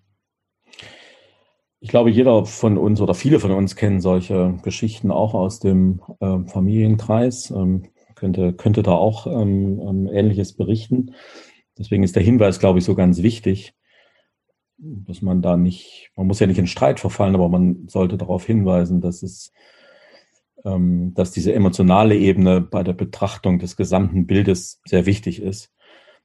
Ich 1.85 1.91
glaube, 1.91 2.09
jeder 2.09 2.47
von 2.47 2.79
uns 2.79 3.03
oder 3.03 3.13
viele 3.13 3.39
von 3.39 3.51
uns 3.51 3.77
kennen 3.77 4.01
solche 4.01 4.57
Geschichten 4.63 5.11
auch 5.11 5.35
aus 5.35 5.61
dem 5.61 6.01
äh, 6.19 6.39
Familienkreis, 6.47 7.51
ähm, 7.51 7.91
könnte, 8.15 8.55
könnte 8.55 8.83
da 8.83 8.93
auch 8.93 9.27
ähm, 9.27 9.83
ähm, 9.87 10.09
Ähnliches 10.11 10.55
berichten. 10.55 11.15
Deswegen 11.77 12.03
ist 12.03 12.17
der 12.17 12.23
Hinweis, 12.23 12.59
glaube 12.59 12.79
ich, 12.79 12.87
so 12.87 12.95
ganz 12.95 13.21
wichtig, 13.21 13.75
dass 14.79 15.21
man 15.21 15.43
da 15.43 15.59
nicht, 15.59 16.11
man 16.17 16.27
muss 16.27 16.41
ja 16.41 16.47
nicht 16.47 16.57
in 16.59 16.67
Streit 16.67 17.01
verfallen, 17.01 17.35
aber 17.35 17.51
man 17.51 17.87
sollte 17.87 18.17
darauf 18.17 18.47
hinweisen, 18.47 19.03
dass 19.03 19.23
es, 19.23 19.53
ähm, 20.65 21.13
dass 21.13 21.33
diese 21.33 21.53
emotionale 21.53 22.17
Ebene 22.17 22.63
bei 22.63 22.83
der 22.83 22.95
Betrachtung 22.95 23.59
des 23.59 23.77
gesamten 23.77 24.27
Bildes 24.27 24.81
sehr 24.87 25.05
wichtig 25.05 25.43
ist. 25.43 25.71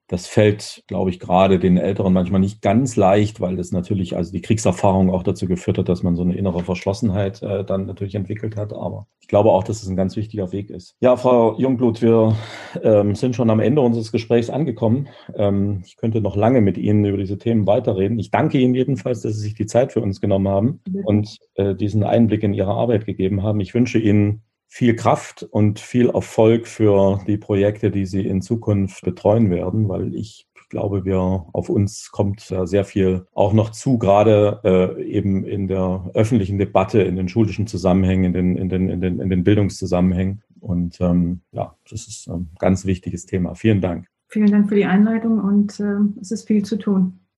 Das 0.10 0.26
fällt, 0.26 0.84
glaube 0.88 1.12
ich, 1.12 1.20
gerade 1.20 1.60
den 1.60 1.78
Älteren 1.78 2.14
manchmal 2.14 2.42
nicht 2.42 2.64
ganz 2.64 2.96
leicht, 2.96 3.40
weil 3.42 3.56
das 3.56 3.72
natürlich, 3.72 4.18
also 4.18 4.32
die 4.32 4.42
Kriegserfahrung 4.42 5.12
auch 5.12 5.22
dazu 5.22 5.46
geführt 5.46 5.78
hat, 5.78 5.88
dass 5.88 6.02
man 6.02 6.16
so 6.16 6.24
eine 6.24 6.36
innere 6.36 6.64
Verschlossenheit 6.64 7.44
äh, 7.44 7.64
dann 7.64 7.86
natürlich 7.86 8.16
entwickelt 8.16 8.56
hat. 8.56 8.74
Aber 8.74 9.06
ich 9.22 9.28
glaube 9.28 9.52
auch, 9.52 9.64
dass 9.64 9.84
es 9.84 9.88
ein 9.88 9.96
ganz 9.96 10.16
wichtiger 10.16 10.52
Weg 10.52 10.72
ist. 10.72 10.96
Ja, 11.00 11.16
Frau 11.16 11.56
Jungblut, 11.60 12.02
wir 12.02 12.36
ähm, 12.82 13.14
sind 13.14 13.36
schon 13.36 13.52
am 13.52 13.60
Ende 13.60 13.82
unseres 13.82 14.12
Gesprächs 14.12 14.50
angekommen. 14.50 15.10
Ähm, 15.36 15.84
ich 15.86 15.96
könnte 15.96 16.22
noch 16.22 16.36
lange 16.36 16.62
mit 16.62 16.80
Ihnen 16.80 17.06
über 17.06 17.20
diese 17.20 17.38
Themen 17.38 17.68
weiterreden. 17.68 18.18
Ich 18.18 18.32
danke 18.32 18.58
Ihnen 18.58 18.74
jedenfalls, 18.74 19.22
dass 19.22 19.36
Sie 19.36 19.42
sich 19.42 19.54
die 19.54 19.68
Zeit 19.68 19.92
für 19.92 20.02
uns 20.02 20.20
genommen 20.20 20.48
haben 20.48 20.80
und 21.04 21.38
äh, 21.54 21.76
diesen 21.76 22.02
Einblick 22.02 22.42
in 22.42 22.56
Ihre 22.56 22.72
Arbeit 22.72 23.06
gegeben 23.06 23.44
haben. 23.44 23.60
Ich 23.60 23.76
wünsche 23.76 24.00
Ihnen 24.00 24.42
viel 24.70 24.96
Kraft 24.96 25.44
und 25.44 25.80
viel 25.80 26.10
Erfolg 26.10 26.68
für 26.68 27.20
die 27.28 27.38
Projekte, 27.38 27.90
die 27.90 28.06
Sie 28.06 28.26
in 28.26 28.42
Zukunft 28.42 29.04
betreuen 29.04 29.50
werden, 29.50 29.90
weil 29.90 30.16
ich 30.16 30.48
glaube, 30.70 31.04
wir 31.04 31.20
auf 31.20 31.70
uns 31.70 32.12
kommt 32.12 32.42
sehr 32.42 32.86
viel 32.86 33.26
auch 33.34 33.54
noch 33.54 33.72
zu, 33.72 33.98
gerade 33.98 34.62
äh, 34.64 35.04
eben 35.04 35.44
in 35.44 35.68
der 35.68 36.12
öffentlichen 36.14 36.60
Debatte, 36.60 37.02
in 37.02 37.16
den 37.16 37.28
schulischen 37.28 37.66
Zusammenhängen, 37.66 38.26
in 38.26 38.34
den, 38.34 38.56
in 38.56 38.70
den, 38.70 38.90
in 38.90 39.02
den, 39.02 39.20
in 39.20 39.30
den 39.30 39.44
Bildungszusammenhängen. 39.44 40.44
Und 40.60 41.02
ähm, 41.02 41.42
ja, 41.52 41.76
das 41.90 42.08
ist 42.08 42.30
ein 42.30 42.52
ganz 42.60 42.86
wichtiges 42.86 43.26
Thema. 43.26 43.56
Vielen 43.56 43.82
Dank. 43.82 44.08
Vielen 44.28 44.52
Dank 44.52 44.70
für 44.70 44.76
die 44.76 44.86
Einleitung 44.86 45.40
und 45.40 45.80
äh, 45.80 46.20
es 46.22 46.30
ist 46.30 46.48
viel 46.48 46.64
zu 46.64 46.78
tun. 46.78 47.19